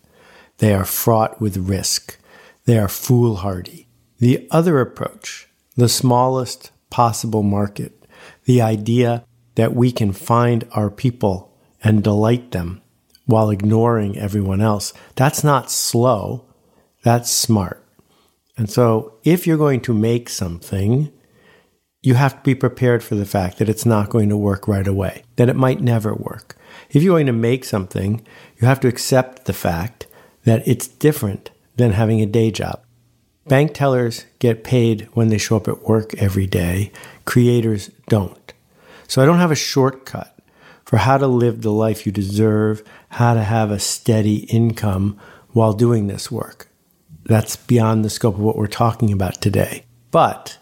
They 0.58 0.74
are 0.74 0.86
fraught 0.86 1.39
with 1.39 1.58
risk. 1.58 2.17
They 2.65 2.78
are 2.78 2.88
foolhardy. 2.88 3.88
The 4.20 4.48
other 4.52 4.80
approach, 4.80 5.48
the 5.76 5.89
smallest 5.89 6.72
possible 6.89 7.43
market, 7.43 8.06
the 8.46 8.62
idea 8.62 9.24
that 9.56 9.76
we 9.76 9.91
can 9.91 10.12
find 10.12 10.67
our 10.72 10.89
people 10.89 11.56
and 11.84 12.04
delight 12.04 12.52
them 12.52 12.82
while 13.26 13.50
ignoring 13.50 14.17
everyone 14.17 14.62
else. 14.62 14.93
That's 15.15 15.43
not 15.43 15.70
slow. 15.70 16.46
That's 17.04 17.30
smart. 17.30 17.84
And 18.58 18.70
so 18.70 19.20
if 19.24 19.46
you're 19.46 19.58
going 19.58 19.82
to 19.82 19.93
make 19.93 20.30
something, 20.30 21.12
you 22.02 22.15
have 22.15 22.38
to 22.38 22.43
be 22.43 22.56
prepared 22.56 23.04
for 23.04 23.15
the 23.15 23.26
fact 23.26 23.60
that 23.60 23.70
it's 23.70 23.86
not 23.86 24.10
going 24.10 24.30
to 24.30 24.38
work 24.38 24.67
right 24.67 24.88
away, 24.88 25.24
that 25.36 25.50
it 25.50 25.56
might 25.56 25.82
never 25.82 26.15
work. 26.15 26.58
If 26.89 27.04
you're 27.04 27.13
going 27.13 27.28
to 27.28 27.34
make 27.34 27.65
something, 27.65 28.26
you 28.60 28.67
have 28.67 28.80
to 28.80 28.88
accept 28.88 29.46
the 29.46 29.54
fact 29.54 30.07
that 30.48 30.66
it's 30.66 30.88
different 30.88 31.52
than 31.76 31.92
having 31.92 32.22
a 32.22 32.26
day 32.26 32.50
job. 32.50 32.82
Bank 33.48 33.74
tellers 33.74 34.24
get 34.40 34.64
paid 34.64 35.10
when 35.12 35.28
they 35.28 35.38
show 35.38 35.58
up 35.58 35.68
at 35.68 35.84
work 35.84 36.14
every 36.14 36.48
day. 36.48 36.90
Creators 37.26 37.92
don't. 38.08 38.54
So 39.10 39.22
I 39.22 39.26
don't 39.26 39.40
have 39.40 39.52
a 39.52 39.56
shortcut 39.56 40.40
for 40.86 40.98
how 40.98 41.18
to 41.18 41.28
live 41.28 41.62
the 41.62 41.72
life 41.72 42.06
you 42.06 42.14
deserve, 42.14 42.82
how 43.10 43.34
to 43.34 43.44
have 43.44 43.72
a 43.72 43.80
steady 43.80 44.46
income 44.46 45.20
while 45.50 45.74
doing 45.74 46.08
this 46.08 46.32
work. 46.32 46.70
That's 47.26 47.58
beyond 47.58 48.06
the 48.06 48.10
scope 48.10 48.36
of 48.36 48.42
what 48.42 48.56
we're 48.56 48.68
talking 48.68 49.12
about 49.12 49.42
today. 49.42 49.84
But 50.12 50.60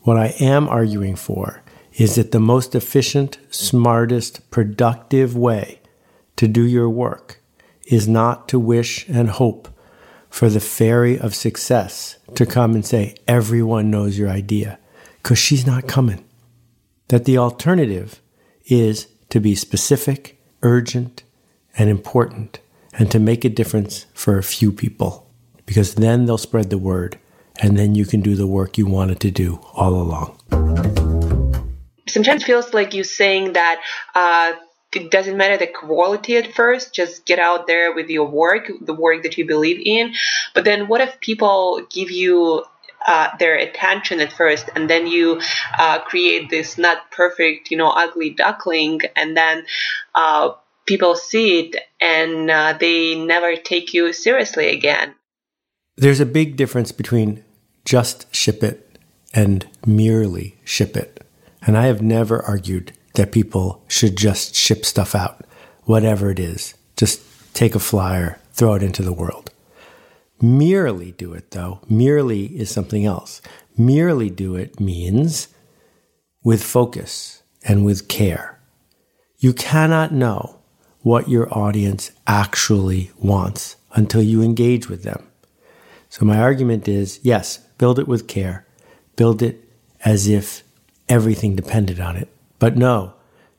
what 0.00 0.16
I 0.16 0.34
am 0.40 0.68
arguing 0.68 1.14
for 1.14 1.62
is 1.92 2.16
that 2.16 2.32
the 2.32 2.40
most 2.40 2.74
efficient, 2.74 3.38
smartest, 3.50 4.50
productive 4.50 5.36
way 5.36 5.80
to 6.34 6.48
do 6.48 6.66
your 6.66 6.90
work 6.90 7.41
is 7.86 8.08
not 8.08 8.48
to 8.48 8.58
wish 8.58 9.08
and 9.08 9.30
hope 9.30 9.68
for 10.28 10.48
the 10.48 10.60
fairy 10.60 11.18
of 11.18 11.34
success 11.34 12.16
to 12.34 12.46
come 12.46 12.74
and 12.74 12.86
say, 12.86 13.14
everyone 13.28 13.90
knows 13.90 14.18
your 14.18 14.30
idea, 14.30 14.78
because 15.18 15.38
she's 15.38 15.66
not 15.66 15.86
coming. 15.86 16.24
That 17.08 17.26
the 17.26 17.36
alternative 17.38 18.20
is 18.66 19.08
to 19.28 19.40
be 19.40 19.54
specific, 19.54 20.40
urgent, 20.62 21.22
and 21.76 21.90
important, 21.90 22.60
and 22.94 23.10
to 23.10 23.18
make 23.18 23.44
a 23.44 23.50
difference 23.50 24.06
for 24.14 24.38
a 24.38 24.42
few 24.42 24.72
people, 24.72 25.30
because 25.66 25.96
then 25.96 26.24
they'll 26.24 26.38
spread 26.38 26.70
the 26.70 26.78
word, 26.78 27.18
and 27.60 27.76
then 27.76 27.94
you 27.94 28.06
can 28.06 28.20
do 28.20 28.34
the 28.34 28.46
work 28.46 28.78
you 28.78 28.86
wanted 28.86 29.20
to 29.20 29.30
do 29.30 29.60
all 29.74 29.94
along. 29.94 30.38
Sometimes 32.08 32.44
feels 32.44 32.72
like 32.72 32.94
you 32.94 33.04
saying 33.04 33.52
that 33.54 33.80
uh, 34.14 34.52
it 34.94 35.10
doesn't 35.10 35.36
matter 35.36 35.56
the 35.56 35.66
quality 35.66 36.36
at 36.36 36.54
first, 36.54 36.94
just 36.94 37.24
get 37.24 37.38
out 37.38 37.66
there 37.66 37.94
with 37.94 38.08
your 38.08 38.26
work, 38.26 38.70
the 38.80 38.94
work 38.94 39.22
that 39.22 39.38
you 39.38 39.46
believe 39.46 39.80
in. 39.84 40.14
But 40.54 40.64
then 40.64 40.88
what 40.88 41.00
if 41.00 41.20
people 41.20 41.86
give 41.90 42.10
you 42.10 42.64
uh, 43.06 43.28
their 43.38 43.56
attention 43.56 44.20
at 44.20 44.32
first, 44.32 44.70
and 44.74 44.88
then 44.88 45.06
you 45.06 45.40
uh, 45.78 46.00
create 46.00 46.50
this 46.50 46.78
not 46.78 47.10
perfect, 47.10 47.70
you 47.70 47.76
know, 47.76 47.90
ugly 47.90 48.30
duckling, 48.30 49.00
and 49.16 49.36
then 49.36 49.64
uh, 50.14 50.52
people 50.86 51.16
see 51.16 51.60
it 51.60 51.76
and 52.00 52.50
uh, 52.50 52.76
they 52.78 53.14
never 53.14 53.56
take 53.56 53.94
you 53.94 54.12
seriously 54.12 54.68
again. 54.68 55.14
There's 55.96 56.20
a 56.20 56.26
big 56.26 56.56
difference 56.56 56.92
between 56.92 57.44
just 57.84 58.34
ship 58.34 58.62
it 58.62 58.98
and 59.34 59.66
merely 59.86 60.58
ship 60.64 60.96
it. 60.96 61.24
And 61.64 61.76
I 61.76 61.86
have 61.86 62.02
never 62.02 62.42
argued 62.42 62.92
that 63.14 63.32
people 63.32 63.84
should 63.88 64.16
just 64.16 64.54
ship 64.54 64.84
stuff 64.84 65.14
out, 65.14 65.44
whatever 65.84 66.30
it 66.30 66.38
is. 66.38 66.74
Just 66.96 67.20
take 67.54 67.74
a 67.74 67.80
flyer, 67.80 68.38
throw 68.52 68.74
it 68.74 68.82
into 68.82 69.02
the 69.02 69.12
world. 69.12 69.50
Merely 70.40 71.12
do 71.12 71.34
it, 71.34 71.52
though. 71.52 71.80
Merely 71.88 72.46
is 72.46 72.70
something 72.70 73.04
else. 73.04 73.40
Merely 73.76 74.28
do 74.28 74.56
it 74.56 74.80
means 74.80 75.48
with 76.42 76.64
focus 76.64 77.42
and 77.64 77.84
with 77.84 78.08
care. 78.08 78.58
You 79.38 79.52
cannot 79.52 80.12
know 80.12 80.58
what 81.00 81.28
your 81.28 81.52
audience 81.56 82.10
actually 82.26 83.10
wants 83.18 83.76
until 83.94 84.22
you 84.22 84.42
engage 84.42 84.88
with 84.88 85.02
them. 85.02 85.28
So, 86.08 86.24
my 86.24 86.38
argument 86.38 86.88
is 86.88 87.20
yes, 87.22 87.58
build 87.78 87.98
it 87.98 88.08
with 88.08 88.28
care, 88.28 88.66
build 89.16 89.42
it 89.42 89.68
as 90.04 90.28
if 90.28 90.62
everything 91.08 91.56
depended 91.56 92.00
on 92.00 92.16
it. 92.16 92.28
But 92.62 92.76
no, 92.76 93.14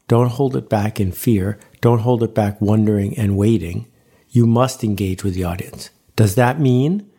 don't 0.08 0.30
hold 0.30 0.56
it 0.56 0.70
back 0.70 0.98
in 0.98 1.12
fear, 1.12 1.60
don't 1.82 2.00
hold 2.00 2.24
it 2.24 2.34
back 2.34 2.62
wondering 2.62 3.18
and 3.18 3.36
waiting. 3.36 3.92
You 4.30 4.48
must 4.48 4.82
engage 4.82 5.26
with 5.26 5.34
the 5.34 5.44
audience. 5.44 5.90
Does 6.16 6.36
that 6.36 6.58
mean 6.58 7.12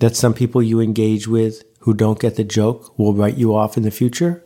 that 0.00 0.14
some 0.14 0.34
people 0.34 0.62
you 0.62 0.78
engage 0.78 1.26
with 1.26 1.62
who 1.80 1.94
don't 1.94 2.20
get 2.20 2.36
the 2.36 2.44
joke 2.44 2.98
will 2.98 3.14
write 3.14 3.38
you 3.38 3.56
off 3.56 3.78
in 3.78 3.82
the 3.82 3.90
future? 3.90 4.44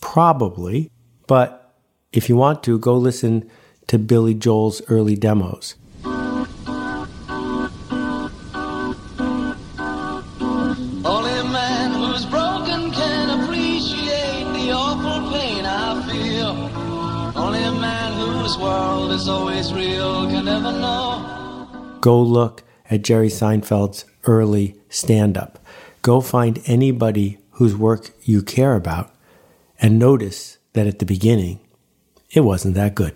Probably. 0.00 0.90
But 1.26 1.76
if 2.14 2.30
you 2.30 2.36
want 2.36 2.62
to, 2.62 2.78
go 2.78 2.96
listen 2.96 3.50
to 3.88 3.98
Billy 3.98 4.32
Joel's 4.32 4.80
early 4.88 5.16
demos. 5.16 5.74
Go 22.00 22.22
look 22.22 22.62
at 22.88 23.02
Jerry 23.02 23.28
Seinfeld's 23.28 24.04
early 24.24 24.76
stand 24.88 25.36
up. 25.36 25.58
Go 26.02 26.20
find 26.20 26.62
anybody 26.66 27.38
whose 27.52 27.74
work 27.74 28.10
you 28.22 28.42
care 28.42 28.74
about 28.74 29.12
and 29.80 29.98
notice 29.98 30.58
that 30.74 30.86
at 30.86 30.98
the 30.98 31.06
beginning, 31.06 31.60
it 32.30 32.40
wasn't 32.40 32.74
that 32.74 32.94
good. 32.94 33.14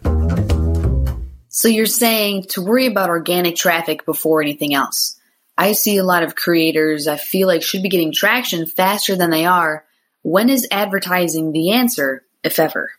So 1.48 1.68
you're 1.68 1.86
saying 1.86 2.44
to 2.50 2.62
worry 2.62 2.86
about 2.86 3.10
organic 3.10 3.56
traffic 3.56 4.04
before 4.04 4.40
anything 4.40 4.74
else. 4.74 5.20
I 5.58 5.72
see 5.72 5.98
a 5.98 6.04
lot 6.04 6.22
of 6.22 6.36
creators 6.36 7.06
I 7.06 7.16
feel 7.16 7.46
like 7.46 7.62
should 7.62 7.82
be 7.82 7.88
getting 7.88 8.12
traction 8.12 8.66
faster 8.66 9.14
than 9.14 9.30
they 9.30 9.44
are. 9.44 9.84
When 10.22 10.48
is 10.48 10.66
advertising 10.70 11.52
the 11.52 11.72
answer, 11.72 12.24
if 12.42 12.58
ever? 12.58 12.90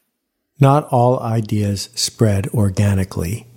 Not 0.61 0.87
all 0.91 1.19
ideas 1.19 1.89
spread 1.95 2.47
organically, 2.49 3.47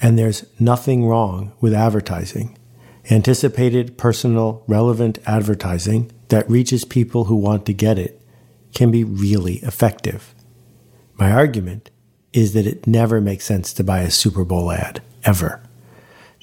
and 0.00 0.18
there's 0.18 0.46
nothing 0.58 1.06
wrong 1.06 1.52
with 1.60 1.74
advertising. 1.74 2.56
Anticipated, 3.10 3.98
personal, 3.98 4.64
relevant 4.66 5.18
advertising 5.26 6.10
that 6.28 6.48
reaches 6.48 6.86
people 6.86 7.24
who 7.24 7.36
want 7.36 7.66
to 7.66 7.74
get 7.74 7.98
it 7.98 8.22
can 8.72 8.90
be 8.90 9.04
really 9.04 9.56
effective. 9.56 10.34
My 11.18 11.30
argument 11.30 11.90
is 12.32 12.54
that 12.54 12.66
it 12.66 12.86
never 12.86 13.20
makes 13.20 13.44
sense 13.44 13.74
to 13.74 13.84
buy 13.84 14.00
a 14.00 14.10
Super 14.10 14.42
Bowl 14.42 14.72
ad, 14.72 15.02
ever. 15.22 15.62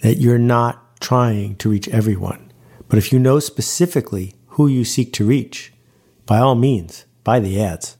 That 0.03 0.17
you're 0.17 0.37
not 0.37 1.01
trying 1.01 1.55
to 1.55 1.69
reach 1.69 1.89
everyone. 1.89 2.51
But 2.89 2.99
if 2.99 3.11
you 3.11 3.17
know 3.17 3.39
specifically 3.39 4.35
who 4.49 4.67
you 4.67 4.85
seek 4.85 5.13
to 5.13 5.25
reach, 5.25 5.73
by 6.27 6.37
all 6.37 6.55
means, 6.55 7.05
buy 7.23 7.39
the 7.39 7.59
ads. 7.59 7.97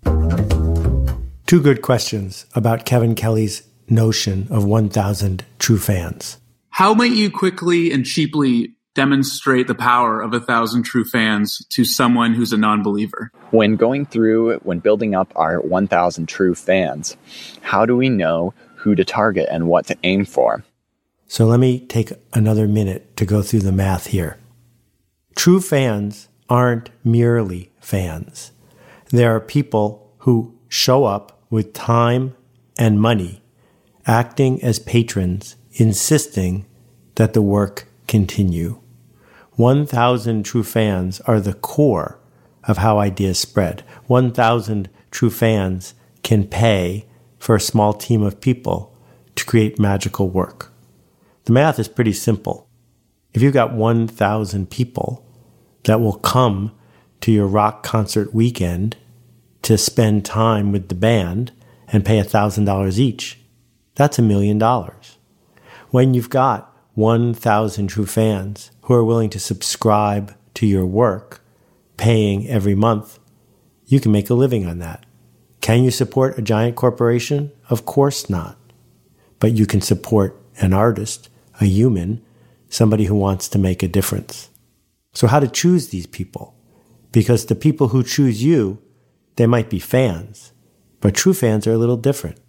Two 1.51 1.61
good 1.61 1.81
questions 1.81 2.45
about 2.55 2.85
Kevin 2.85 3.13
Kelly's 3.13 3.63
notion 3.89 4.47
of 4.49 4.63
1,000 4.63 5.43
true 5.59 5.77
fans. 5.77 6.37
How 6.69 6.93
might 6.93 7.11
you 7.11 7.29
quickly 7.29 7.91
and 7.91 8.05
cheaply 8.05 8.71
demonstrate 8.95 9.67
the 9.67 9.75
power 9.75 10.21
of 10.21 10.33
a 10.33 10.39
thousand 10.39 10.83
true 10.83 11.03
fans 11.03 11.65
to 11.71 11.83
someone 11.83 12.33
who's 12.33 12.53
a 12.53 12.57
non-believer? 12.57 13.33
When 13.49 13.75
going 13.75 14.05
through, 14.05 14.59
when 14.59 14.79
building 14.79 15.13
up 15.13 15.33
our 15.35 15.59
1,000 15.59 16.25
true 16.25 16.55
fans, 16.55 17.17
how 17.59 17.85
do 17.85 17.97
we 17.97 18.07
know 18.07 18.53
who 18.75 18.95
to 18.95 19.03
target 19.03 19.49
and 19.51 19.67
what 19.67 19.87
to 19.87 19.97
aim 20.03 20.23
for? 20.23 20.63
So 21.27 21.47
let 21.47 21.59
me 21.59 21.85
take 21.85 22.13
another 22.31 22.65
minute 22.65 23.17
to 23.17 23.25
go 23.25 23.41
through 23.41 23.63
the 23.63 23.73
math 23.73 24.07
here. 24.07 24.37
True 25.35 25.59
fans 25.59 26.29
aren't 26.47 26.91
merely 27.03 27.73
fans. 27.81 28.53
There 29.09 29.35
are 29.35 29.41
people 29.41 30.15
who 30.19 30.57
show 30.69 31.03
up 31.03 31.39
with 31.51 31.73
time 31.73 32.35
and 32.79 32.99
money, 32.99 33.43
acting 34.07 34.63
as 34.63 34.79
patrons, 34.79 35.55
insisting 35.73 36.65
that 37.15 37.33
the 37.33 37.41
work 37.43 37.87
continue. 38.07 38.81
1,000 39.51 40.43
true 40.43 40.63
fans 40.63 41.21
are 41.21 41.39
the 41.39 41.53
core 41.53 42.19
of 42.63 42.77
how 42.77 42.97
ideas 42.97 43.37
spread. 43.37 43.83
1,000 44.07 44.89
true 45.11 45.29
fans 45.29 45.93
can 46.23 46.47
pay 46.47 47.05
for 47.37 47.55
a 47.55 47.61
small 47.61 47.93
team 47.93 48.23
of 48.23 48.41
people 48.41 48.95
to 49.35 49.45
create 49.45 49.77
magical 49.77 50.29
work. 50.29 50.71
The 51.45 51.53
math 51.53 51.79
is 51.79 51.87
pretty 51.87 52.13
simple. 52.13 52.67
If 53.33 53.41
you've 53.41 53.53
got 53.53 53.73
1,000 53.73 54.69
people 54.69 55.25
that 55.83 55.99
will 55.99 56.17
come 56.17 56.71
to 57.21 57.31
your 57.31 57.47
rock 57.47 57.83
concert 57.83 58.33
weekend 58.33 58.97
to 59.63 59.77
spend 59.77 60.25
time 60.25 60.71
with 60.71 60.89
the 60.89 60.95
band 60.95 61.51
and 61.87 62.05
pay 62.05 62.19
$1,000 62.19 62.97
each, 62.97 63.39
that's 63.95 64.17
a 64.17 64.23
million 64.23 64.57
dollars. 64.57 65.17
When 65.89 66.13
you've 66.13 66.29
got 66.29 66.75
1,000 66.95 67.87
true 67.87 68.05
fans 68.05 68.71
who 68.83 68.93
are 68.93 69.03
willing 69.03 69.29
to 69.31 69.39
subscribe 69.39 70.35
to 70.55 70.65
your 70.65 70.85
work, 70.85 71.41
paying 71.97 72.47
every 72.47 72.75
month, 72.75 73.19
you 73.85 73.99
can 73.99 74.11
make 74.11 74.29
a 74.29 74.33
living 74.33 74.65
on 74.65 74.79
that. 74.79 75.05
Can 75.59 75.83
you 75.83 75.91
support 75.91 76.37
a 76.37 76.41
giant 76.41 76.75
corporation? 76.75 77.51
Of 77.69 77.85
course 77.85 78.29
not. 78.29 78.57
But 79.39 79.53
you 79.53 79.65
can 79.65 79.81
support 79.81 80.41
an 80.59 80.73
artist, 80.73 81.29
a 81.59 81.65
human, 81.65 82.23
somebody 82.69 83.05
who 83.05 83.15
wants 83.15 83.47
to 83.49 83.59
make 83.59 83.83
a 83.83 83.87
difference. 83.87 84.49
So, 85.13 85.27
how 85.27 85.39
to 85.39 85.47
choose 85.47 85.89
these 85.89 86.07
people? 86.07 86.55
Because 87.11 87.45
the 87.45 87.55
people 87.55 87.89
who 87.89 88.03
choose 88.03 88.43
you 88.43 88.81
they 89.35 89.47
might 89.47 89.69
be 89.69 89.79
fans, 89.79 90.51
but 90.99 91.15
true 91.15 91.33
fans 91.33 91.65
are 91.67 91.73
a 91.73 91.77
little 91.77 91.97
different. 91.97 92.39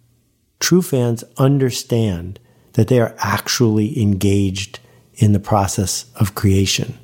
True 0.59 0.81
fans 0.81 1.23
understand 1.37 2.39
that 2.73 2.87
they 2.87 2.99
are 2.99 3.15
actually 3.19 4.01
engaged 4.01 4.79
in 5.15 5.33
the 5.33 5.39
process 5.39 6.05
of 6.15 6.35
creation. 6.35 6.97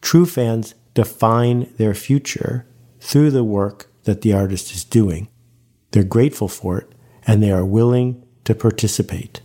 True 0.00 0.26
fans 0.26 0.74
define 0.94 1.72
their 1.76 1.94
future 1.94 2.66
through 3.00 3.30
the 3.30 3.44
work 3.44 3.90
that 4.04 4.22
the 4.22 4.32
artist 4.32 4.72
is 4.72 4.84
doing. 4.84 5.28
They're 5.90 6.04
grateful 6.04 6.48
for 6.48 6.78
it 6.78 6.92
and 7.26 7.42
they 7.42 7.52
are 7.52 7.64
willing 7.64 8.24
to 8.44 8.54
participate. 8.54 9.40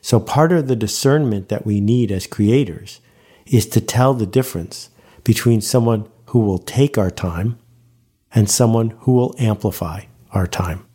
So 0.00 0.18
part 0.18 0.52
of 0.52 0.68
the 0.68 0.76
discernment 0.76 1.48
that 1.48 1.66
we 1.66 1.80
need 1.80 2.10
as 2.10 2.26
creators 2.26 3.00
is 3.46 3.66
to 3.66 3.80
tell 3.80 4.14
the 4.14 4.26
difference 4.26 4.90
between 5.24 5.60
someone 5.60 6.08
who 6.26 6.40
will 6.40 6.58
take 6.58 6.96
our 6.96 7.10
time 7.10 7.58
and 8.34 8.50
someone 8.50 8.90
who 9.00 9.12
will 9.12 9.34
amplify 9.38 10.02
our 10.32 10.46
time. 10.46 10.86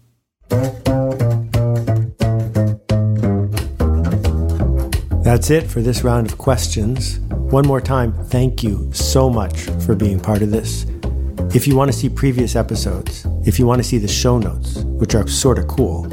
That's 5.24 5.50
it 5.50 5.64
for 5.64 5.82
this 5.82 6.04
round 6.04 6.32
of 6.32 6.38
questions. 6.38 7.20
One 7.30 7.66
more 7.68 7.82
time, 7.82 8.14
thank 8.26 8.64
you 8.64 8.92
so 8.94 9.30
much 9.30 9.62
for 9.86 9.96
being 9.96 10.20
part 10.20 10.42
of 10.42 10.52
this. 10.52 10.86
If 11.54 11.68
you 11.68 11.76
want 11.76 11.92
to 11.92 11.98
see 11.98 12.10
previous 12.10 12.56
episodes, 12.56 13.26
if 13.46 13.58
you 13.58 13.66
want 13.66 13.82
to 13.82 13.84
see 13.84 13.98
the 13.98 14.08
show 14.08 14.38
notes, 14.38 14.84
which 14.84 15.16
are 15.16 15.28
sort 15.28 15.58
of 15.58 15.68
cool, 15.68 16.06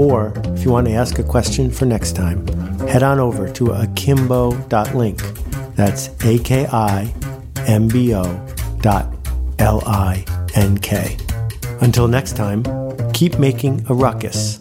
or 0.00 0.32
if 0.54 0.64
you 0.64 0.70
want 0.70 0.86
to 0.86 0.94
ask 0.94 1.18
a 1.18 1.22
question 1.22 1.70
for 1.70 1.84
next 1.84 2.16
time, 2.16 2.46
head 2.88 3.02
on 3.02 3.18
over 3.18 3.48
to 3.52 3.72
akimbo.link. 3.72 5.22
That's 5.74 6.08
A 6.24 6.38
K 6.38 6.66
I 6.66 7.12
M 7.66 7.88
B 7.88 8.14
O 8.14 8.22
dot 8.80 9.12
L 9.58 9.82
I 9.86 10.24
N-K. 10.56 11.16
Until 11.82 12.08
next 12.08 12.34
time, 12.34 12.64
keep 13.12 13.38
making 13.38 13.84
a 13.90 13.94
ruckus. 13.94 14.58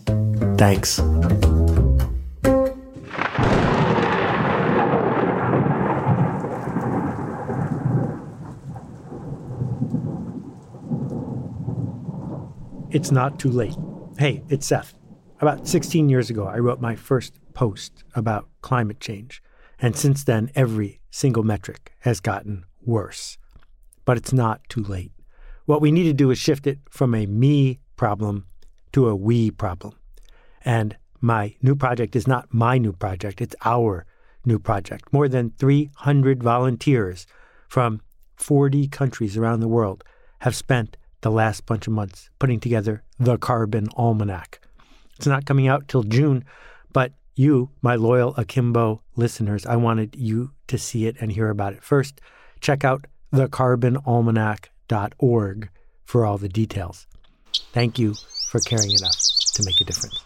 Thanks. 0.58 1.00
It's 12.92 13.12
not 13.12 13.40
too 13.40 13.50
late. 13.50 13.76
Hey, 14.18 14.44
it's 14.50 14.66
Seth. 14.66 14.94
About 15.42 15.68
16 15.68 16.10
years 16.10 16.30
ago, 16.30 16.46
I 16.46 16.60
wrote 16.60 16.80
my 16.80 16.96
first 16.96 17.40
post 17.54 18.04
about 18.16 18.50
climate 18.62 19.00
change. 19.00 19.42
And 19.80 19.96
since 19.96 20.24
then, 20.24 20.50
every 20.56 21.02
single 21.10 21.44
metric 21.44 21.94
has 22.00 22.20
gotten 22.20 22.66
worse. 22.86 23.38
But 24.06 24.18
it's 24.18 24.32
not 24.34 24.62
too 24.70 24.82
late. 24.82 25.12
What 25.66 25.82
we 25.82 25.92
need 25.92 26.04
to 26.04 26.14
do 26.14 26.30
is 26.30 26.38
shift 26.38 26.68
it 26.68 26.78
from 26.90 27.16
a 27.16 27.26
me 27.26 27.80
problem 27.96 28.46
to 28.94 29.10
a 29.10 29.16
we 29.16 29.50
problem. 29.50 29.96
And 30.64 30.96
my 31.22 31.56
new 31.62 31.76
project 31.76 32.16
is 32.16 32.28
not 32.28 32.54
my 32.54 32.78
new 32.78 32.94
project, 32.94 33.42
it's 33.42 33.56
our 33.66 34.06
new 34.46 34.60
project. 34.60 35.12
More 35.12 35.28
than 35.28 35.54
300 35.58 36.44
volunteers 36.44 37.26
from 37.68 38.02
40 38.36 38.88
countries 38.90 39.38
around 39.38 39.60
the 39.62 39.68
world 39.68 40.04
have 40.42 40.56
spent 40.56 40.98
the 41.22 41.32
last 41.32 41.66
bunch 41.66 41.88
of 41.88 41.94
months 41.94 42.30
putting 42.38 42.60
together 42.60 43.02
the 43.18 43.40
Carbon 43.40 43.88
Almanac. 43.98 44.60
It's 45.16 45.26
not 45.26 45.46
coming 45.46 45.68
out 45.68 45.88
till 45.88 46.04
June, 46.04 46.46
but 46.94 47.14
you, 47.34 47.72
my 47.82 47.96
loyal 47.96 48.36
Akimbo 48.38 49.02
listeners, 49.16 49.66
I 49.66 49.78
wanted 49.78 50.16
you 50.16 50.52
to 50.68 50.78
see 50.78 51.08
it 51.08 51.16
and 51.20 51.32
hear 51.32 51.50
about 51.50 51.74
it. 51.74 51.84
First, 51.84 52.22
check 52.62 52.84
out 52.84 53.08
thecarbonalmanac.com 53.34 54.75
for 56.04 56.26
all 56.26 56.38
the 56.38 56.50
details. 56.50 57.08
Thank 57.74 58.00
you 58.00 58.16
for 58.50 58.60
caring 58.60 58.92
enough 58.92 59.18
to 59.56 59.64
make 59.64 59.80
a 59.82 59.86
difference. 59.86 60.25